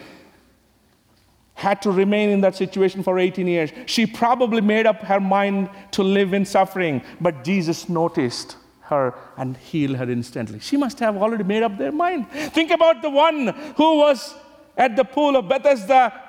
had 1.62 1.82
to 1.84 1.92
remain 1.92 2.30
in 2.30 2.42
that 2.42 2.56
situation 2.56 3.04
for 3.04 3.20
18 3.20 3.48
years. 3.48 3.70
She 3.86 4.06
probably 4.06 4.62
made 4.62 4.88
up 4.88 5.02
her 5.02 5.20
mind 5.20 5.70
to 5.92 6.04
live 6.04 6.34
in 6.34 6.44
suffering, 6.44 7.04
but 7.22 7.44
Jesus 7.44 7.88
noticed 7.88 8.58
her 8.82 9.14
and 9.38 9.56
healed 9.56 9.96
her 9.98 10.10
instantly. 10.10 10.60
She 10.60 10.76
must 10.76 11.00
have 11.00 11.16
already 11.16 11.44
made 11.44 11.64
up 11.64 11.78
their 11.78 11.92
mind. 11.92 12.30
Think 12.32 12.72
about 12.72 13.02
the 13.02 13.10
one 13.10 13.48
who 13.78 13.98
was 13.98 14.34
at 14.76 14.96
the 14.96 15.04
pool 15.04 15.38
of 15.38 15.48
Bethesda 15.48 16.20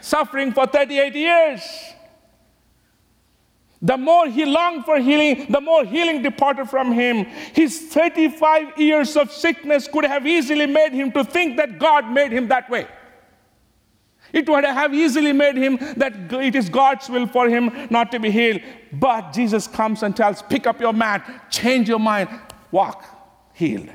suffering 0.00 0.52
for 0.52 0.66
38 0.66 1.14
years. 1.14 1.62
The 3.80 3.96
more 3.96 4.28
he 4.28 4.44
longed 4.44 4.84
for 4.84 4.98
healing, 4.98 5.46
the 5.50 5.60
more 5.60 5.84
healing 5.84 6.22
departed 6.22 6.68
from 6.68 6.92
him. 6.92 7.24
His 7.52 7.88
35 7.88 8.78
years 8.78 9.16
of 9.16 9.30
sickness 9.30 9.88
could 9.88 10.04
have 10.04 10.26
easily 10.26 10.66
made 10.66 10.92
him 10.92 11.12
to 11.12 11.24
think 11.24 11.56
that 11.56 11.78
God 11.78 12.10
made 12.10 12.32
him 12.32 12.48
that 12.48 12.68
way. 12.68 12.86
It 14.32 14.48
would 14.48 14.64
have 14.64 14.94
easily 14.94 15.32
made 15.32 15.56
him 15.56 15.76
that 15.96 16.32
it 16.32 16.54
is 16.54 16.68
God's 16.68 17.08
will 17.08 17.26
for 17.26 17.48
him 17.48 17.70
not 17.90 18.10
to 18.12 18.18
be 18.18 18.30
healed. 18.30 18.62
But 18.92 19.32
Jesus 19.32 19.66
comes 19.66 20.02
and 20.02 20.16
tells, 20.16 20.42
Pick 20.42 20.66
up 20.66 20.80
your 20.80 20.92
mat, 20.92 21.50
change 21.50 21.88
your 21.88 21.98
mind, 21.98 22.28
walk, 22.70 23.04
healed. 23.52 23.90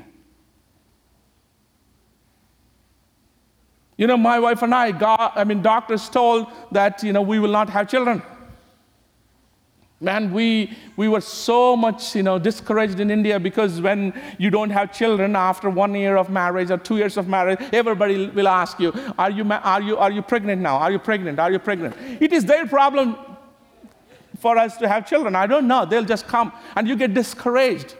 You 3.96 4.06
know, 4.06 4.16
my 4.16 4.38
wife 4.38 4.62
and 4.62 4.72
I, 4.72 4.92
God, 4.92 5.32
I 5.34 5.42
mean, 5.42 5.60
doctors 5.60 6.08
told 6.08 6.46
that, 6.70 7.02
you 7.02 7.12
know, 7.12 7.22
we 7.22 7.40
will 7.40 7.50
not 7.50 7.68
have 7.70 7.88
children. 7.88 8.22
Man, 10.00 10.32
we, 10.32 10.76
we 10.96 11.08
were 11.08 11.20
so 11.20 11.76
much, 11.76 12.14
you 12.14 12.22
know, 12.22 12.38
discouraged 12.38 13.00
in 13.00 13.10
India 13.10 13.40
because 13.40 13.80
when 13.80 14.14
you 14.38 14.48
don't 14.48 14.70
have 14.70 14.92
children 14.92 15.34
after 15.34 15.68
one 15.68 15.92
year 15.92 16.16
of 16.16 16.30
marriage 16.30 16.70
or 16.70 16.78
two 16.78 16.98
years 16.98 17.16
of 17.16 17.26
marriage, 17.26 17.58
everybody 17.72 18.28
will 18.28 18.46
ask 18.46 18.78
you, 18.78 18.92
are 19.18 19.30
you, 19.30 19.44
are 19.50 19.82
you, 19.82 19.96
are 19.96 20.12
you 20.12 20.22
pregnant 20.22 20.62
now? 20.62 20.76
Are 20.76 20.92
you 20.92 21.00
pregnant? 21.00 21.40
Are 21.40 21.50
you 21.50 21.58
pregnant? 21.58 21.96
It 22.20 22.32
is 22.32 22.44
their 22.44 22.64
problem 22.66 23.16
for 24.38 24.56
us 24.56 24.76
to 24.76 24.88
have 24.88 25.08
children. 25.08 25.34
I 25.34 25.48
don't 25.48 25.66
know. 25.66 25.84
They'll 25.84 26.04
just 26.04 26.28
come 26.28 26.52
and 26.76 26.86
you 26.86 26.94
get 26.94 27.12
discouraged. 27.12 27.96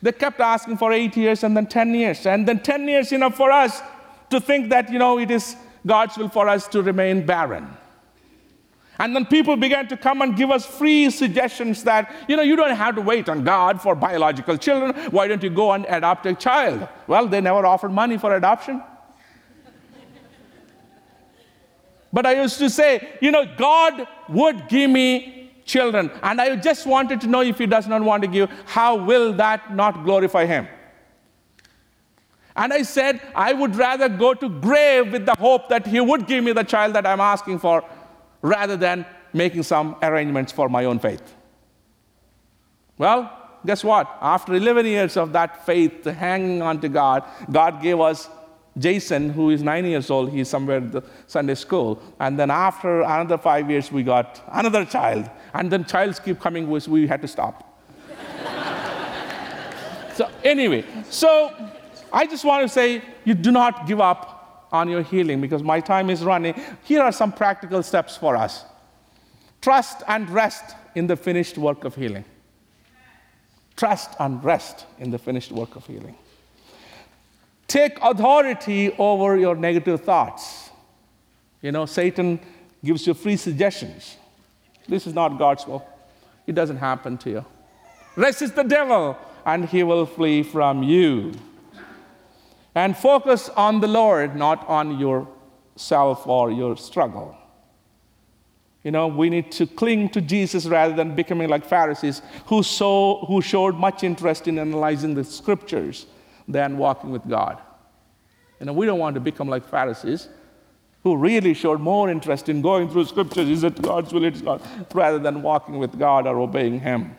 They 0.00 0.12
kept 0.12 0.38
asking 0.38 0.76
for 0.76 0.92
eight 0.92 1.16
years 1.16 1.42
and 1.42 1.56
then 1.56 1.66
10 1.66 1.92
years. 1.94 2.24
And 2.24 2.46
then 2.46 2.60
10 2.60 2.86
years 2.86 3.10
enough 3.10 3.36
for 3.36 3.50
us 3.50 3.82
to 4.30 4.40
think 4.40 4.70
that, 4.70 4.92
you 4.92 4.98
know, 5.00 5.18
it 5.18 5.32
is 5.32 5.56
God's 5.84 6.16
will 6.16 6.28
for 6.28 6.48
us 6.48 6.68
to 6.68 6.82
remain 6.82 7.26
barren. 7.26 7.68
And 9.02 9.16
then 9.16 9.26
people 9.26 9.56
began 9.56 9.88
to 9.88 9.96
come 9.96 10.22
and 10.22 10.36
give 10.36 10.52
us 10.52 10.64
free 10.64 11.10
suggestions 11.10 11.82
that, 11.82 12.14
you 12.28 12.36
know, 12.36 12.42
you 12.44 12.54
don't 12.54 12.76
have 12.76 12.94
to 12.94 13.00
wait 13.00 13.28
on 13.28 13.42
God 13.42 13.82
for 13.82 13.96
biological 13.96 14.56
children. 14.56 14.94
Why 15.10 15.26
don't 15.26 15.42
you 15.42 15.50
go 15.50 15.72
and 15.72 15.84
adopt 15.88 16.24
a 16.26 16.34
child? 16.34 16.86
Well, 17.08 17.26
they 17.26 17.40
never 17.40 17.66
offered 17.66 17.90
money 17.90 18.16
for 18.16 18.36
adoption. 18.36 18.80
but 22.12 22.26
I 22.26 22.42
used 22.42 22.60
to 22.60 22.70
say, 22.70 23.18
you 23.20 23.32
know, 23.32 23.44
God 23.56 24.06
would 24.28 24.68
give 24.68 24.88
me 24.88 25.50
children. 25.64 26.08
And 26.22 26.40
I 26.40 26.54
just 26.54 26.86
wanted 26.86 27.20
to 27.22 27.26
know 27.26 27.40
if 27.40 27.58
He 27.58 27.66
does 27.66 27.88
not 27.88 28.02
want 28.02 28.22
to 28.22 28.28
give, 28.28 28.50
how 28.66 28.94
will 28.94 29.32
that 29.32 29.74
not 29.74 30.04
glorify 30.04 30.46
Him? 30.46 30.68
And 32.54 32.72
I 32.72 32.82
said, 32.82 33.20
I 33.34 33.52
would 33.52 33.74
rather 33.74 34.08
go 34.08 34.32
to 34.32 34.48
grave 34.48 35.10
with 35.10 35.26
the 35.26 35.34
hope 35.34 35.70
that 35.70 35.88
He 35.88 35.98
would 35.98 36.28
give 36.28 36.44
me 36.44 36.52
the 36.52 36.62
child 36.62 36.94
that 36.94 37.04
I'm 37.04 37.20
asking 37.20 37.58
for 37.58 37.84
rather 38.42 38.76
than 38.76 39.06
making 39.32 39.62
some 39.62 39.96
arrangements 40.02 40.52
for 40.52 40.68
my 40.68 40.84
own 40.84 40.98
faith. 40.98 41.34
Well, 42.98 43.30
guess 43.64 43.82
what? 43.82 44.18
After 44.20 44.54
11 44.54 44.86
years 44.86 45.16
of 45.16 45.32
that 45.32 45.64
faith 45.64 46.04
hanging 46.04 46.62
on 46.62 46.80
to 46.80 46.88
God, 46.88 47.24
God 47.50 47.80
gave 47.80 48.00
us 48.00 48.28
Jason, 48.78 49.30
who 49.30 49.50
is 49.50 49.62
nine 49.62 49.84
years 49.84 50.10
old. 50.10 50.30
He's 50.30 50.48
somewhere 50.48 50.78
at 50.78 50.92
the 50.92 51.02
Sunday 51.26 51.54
school. 51.54 52.02
And 52.20 52.38
then 52.38 52.50
after 52.50 53.02
another 53.02 53.38
five 53.38 53.70
years, 53.70 53.92
we 53.92 54.02
got 54.02 54.42
another 54.52 54.84
child. 54.84 55.30
And 55.54 55.70
then 55.70 55.84
childs 55.84 56.18
keep 56.18 56.40
coming, 56.40 56.68
which 56.68 56.88
we 56.88 57.06
had 57.06 57.20
to 57.22 57.28
stop. 57.28 57.68
so, 60.14 60.30
anyway, 60.42 60.84
so 61.10 61.54
I 62.12 62.26
just 62.26 62.44
want 62.44 62.62
to 62.62 62.68
say 62.68 63.02
you 63.24 63.34
do 63.34 63.50
not 63.50 63.86
give 63.86 64.00
up 64.00 64.31
on 64.72 64.88
your 64.88 65.02
healing 65.02 65.40
because 65.40 65.62
my 65.62 65.80
time 65.80 66.10
is 66.10 66.24
running. 66.24 66.54
Here 66.82 67.02
are 67.02 67.12
some 67.12 67.32
practical 67.32 67.82
steps 67.82 68.16
for 68.16 68.36
us 68.36 68.64
trust 69.60 70.02
and 70.08 70.28
rest 70.28 70.74
in 70.94 71.06
the 71.06 71.16
finished 71.16 71.56
work 71.56 71.84
of 71.84 71.94
healing. 71.94 72.24
Trust 73.76 74.10
and 74.18 74.42
rest 74.44 74.86
in 74.98 75.10
the 75.10 75.18
finished 75.18 75.52
work 75.52 75.76
of 75.76 75.86
healing. 75.86 76.16
Take 77.68 77.98
authority 78.02 78.92
over 78.98 79.38
your 79.38 79.54
negative 79.54 80.02
thoughts. 80.02 80.70
You 81.62 81.72
know, 81.72 81.86
Satan 81.86 82.40
gives 82.84 83.06
you 83.06 83.14
free 83.14 83.36
suggestions. 83.36 84.16
This 84.88 85.06
is 85.06 85.14
not 85.14 85.38
God's 85.38 85.66
will, 85.66 85.86
it 86.46 86.54
doesn't 86.54 86.78
happen 86.78 87.16
to 87.18 87.30
you. 87.30 87.44
Resist 88.16 88.56
the 88.56 88.64
devil, 88.64 89.16
and 89.46 89.64
he 89.64 89.82
will 89.84 90.04
flee 90.04 90.42
from 90.42 90.82
you. 90.82 91.32
And 92.74 92.96
focus 92.96 93.48
on 93.50 93.80
the 93.80 93.88
Lord, 93.88 94.34
not 94.34 94.66
on 94.68 94.98
yourself 94.98 96.26
or 96.26 96.50
your 96.50 96.76
struggle. 96.76 97.36
You 98.82 98.90
know, 98.90 99.06
we 99.06 99.30
need 99.30 99.52
to 99.52 99.66
cling 99.66 100.08
to 100.10 100.20
Jesus 100.20 100.66
rather 100.66 100.94
than 100.94 101.14
becoming 101.14 101.48
like 101.48 101.64
Pharisees 101.64 102.20
who, 102.46 102.62
saw, 102.62 103.24
who 103.26 103.40
showed 103.40 103.76
much 103.76 104.02
interest 104.02 104.48
in 104.48 104.58
analyzing 104.58 105.14
the 105.14 105.22
scriptures 105.22 106.06
than 106.48 106.78
walking 106.78 107.10
with 107.10 107.28
God. 107.28 107.60
You 108.58 108.66
know, 108.66 108.72
we 108.72 108.86
don't 108.86 108.98
want 108.98 109.14
to 109.14 109.20
become 109.20 109.48
like 109.48 109.68
Pharisees 109.68 110.28
who 111.02 111.16
really 111.16 111.54
showed 111.54 111.80
more 111.80 112.08
interest 112.10 112.48
in 112.48 112.62
going 112.62 112.88
through 112.88 113.04
scriptures. 113.04 113.48
Is 113.48 113.64
it 113.64 113.80
God's 113.82 114.12
will? 114.12 114.24
It's 114.24 114.40
God, 114.40 114.62
rather 114.94 115.18
than 115.18 115.42
walking 115.42 115.78
with 115.78 115.98
God 115.98 116.26
or 116.26 116.38
obeying 116.38 116.80
Him. 116.80 117.16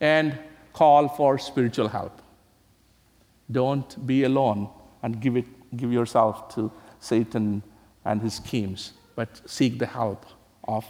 And 0.00 0.38
call 0.72 1.08
for 1.08 1.38
spiritual 1.38 1.88
help. 1.88 2.20
Don't 3.56 4.06
be 4.06 4.24
alone 4.24 4.68
and 5.02 5.18
give, 5.18 5.34
it, 5.34 5.46
give 5.74 5.90
yourself 5.90 6.54
to 6.56 6.70
Satan 7.00 7.62
and 8.04 8.20
his 8.20 8.34
schemes, 8.34 8.92
but 9.14 9.40
seek 9.46 9.78
the 9.78 9.86
help 9.86 10.26
of 10.68 10.84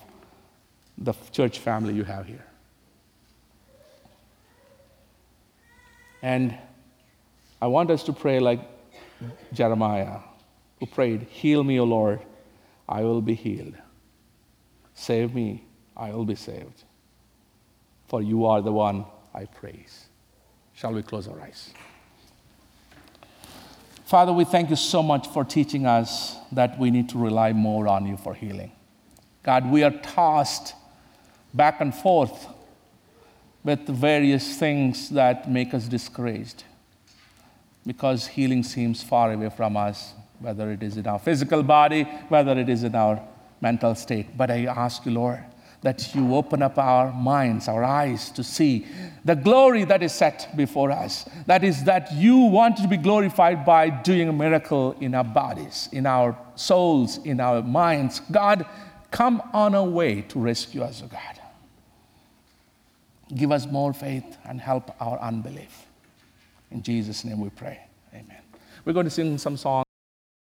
the 0.98 1.12
church 1.30 1.60
family 1.60 1.94
you 1.94 2.02
have 2.02 2.26
here. 2.26 2.44
And 6.20 6.58
I 7.62 7.68
want 7.68 7.88
us 7.92 8.02
to 8.02 8.12
pray 8.12 8.40
like 8.40 8.62
Jeremiah, 9.52 10.18
who 10.80 10.86
prayed, 10.86 11.22
Heal 11.22 11.62
me, 11.62 11.78
O 11.78 11.84
Lord, 11.84 12.18
I 12.88 13.02
will 13.02 13.22
be 13.22 13.34
healed. 13.34 13.76
Save 14.92 15.36
me, 15.36 15.62
I 15.96 16.10
will 16.10 16.24
be 16.24 16.34
saved. 16.34 16.82
For 18.08 18.22
you 18.22 18.44
are 18.44 18.60
the 18.60 18.72
one 18.72 19.04
I 19.32 19.44
praise. 19.44 20.06
Shall 20.74 20.94
we 20.94 21.04
close 21.04 21.28
our 21.28 21.40
eyes? 21.40 21.72
Father, 24.07 24.32
we 24.32 24.44
thank 24.44 24.70
you 24.70 24.76
so 24.76 25.02
much 25.02 25.26
for 25.26 25.44
teaching 25.44 25.84
us 25.84 26.36
that 26.52 26.78
we 26.78 26.92
need 26.92 27.09
to 27.09 27.18
rely 27.18 27.52
more 27.52 27.88
on 27.88 28.07
you 28.07 28.16
for 28.16 28.34
healing. 28.34 28.70
God, 29.42 29.68
we 29.68 29.82
are 29.82 29.90
tossed 29.90 30.76
back 31.52 31.80
and 31.80 31.92
forth 31.92 32.46
with 33.64 33.80
various 33.88 34.59
things 34.59 35.11
that 35.11 35.50
make 35.50 35.74
us 35.74 35.88
discouraged 35.88 36.62
because 37.84 38.28
healing 38.28 38.62
seems 38.62 39.02
far 39.02 39.32
away 39.32 39.50
from 39.50 39.76
us, 39.76 40.14
whether 40.38 40.70
it 40.70 40.84
is 40.84 40.96
in 40.96 41.09
our 41.09 41.18
physical 41.18 41.64
body, 41.64 42.04
whether 42.28 42.57
it 42.57 42.68
is 42.68 42.84
in 42.84 42.94
our 42.94 43.20
mental 43.61 43.96
state. 43.96 44.36
But 44.36 44.52
I 44.52 44.66
ask 44.66 45.04
you, 45.04 45.11
Lord, 45.11 45.42
that 45.87 46.12
you 46.16 46.34
open 46.34 46.62
up 46.62 46.78
our 46.78 47.12
minds, 47.12 47.68
our 47.68 47.84
eyes 47.84 48.30
to 48.32 48.43
see 48.43 48.84
the 49.24 49.37
glory 49.37 49.84
that 49.84 50.03
is 50.03 50.12
set 50.12 50.49
before 50.57 50.91
us. 50.91 51.24
That 51.47 51.62
is, 51.62 51.84
that 51.84 52.12
you 52.12 52.39
want 52.39 52.78
to 52.78 52.89
be 52.89 52.97
glorified 52.97 53.64
by 53.64 53.91
doing 53.91 54.28
a 54.28 54.32
miracle 54.32 54.97
in 55.01 55.14
our 55.14 55.22
bodies, 55.22 55.89
in 55.93 56.05
our 56.05 56.37
souls, 56.57 57.18
in 57.18 57.39
our 57.39 57.62
minds. 57.62 58.20
God, 58.32 58.66
come 59.12 59.41
on 59.53 59.76
our 59.76 59.84
way 59.84 60.22
to 60.22 60.41
rescue 60.41 60.82
us, 60.82 61.05
O 61.05 61.07
God. 61.07 61.41
Give 63.32 63.53
us 63.53 63.64
more 63.66 63.93
faith 63.93 64.37
and 64.45 64.61
help 64.61 64.91
our 65.01 65.20
unbelief. 65.20 65.87
In 66.72 66.82
Jesus' 66.82 67.24
name 67.24 67.41
we 67.41 67.51
pray. 67.51 67.78
Amen. 68.12 68.43
We're 68.84 68.93
going 68.93 69.07
to 69.07 69.11
sing 69.11 69.39
some 69.39 69.57
songs. 69.57 69.86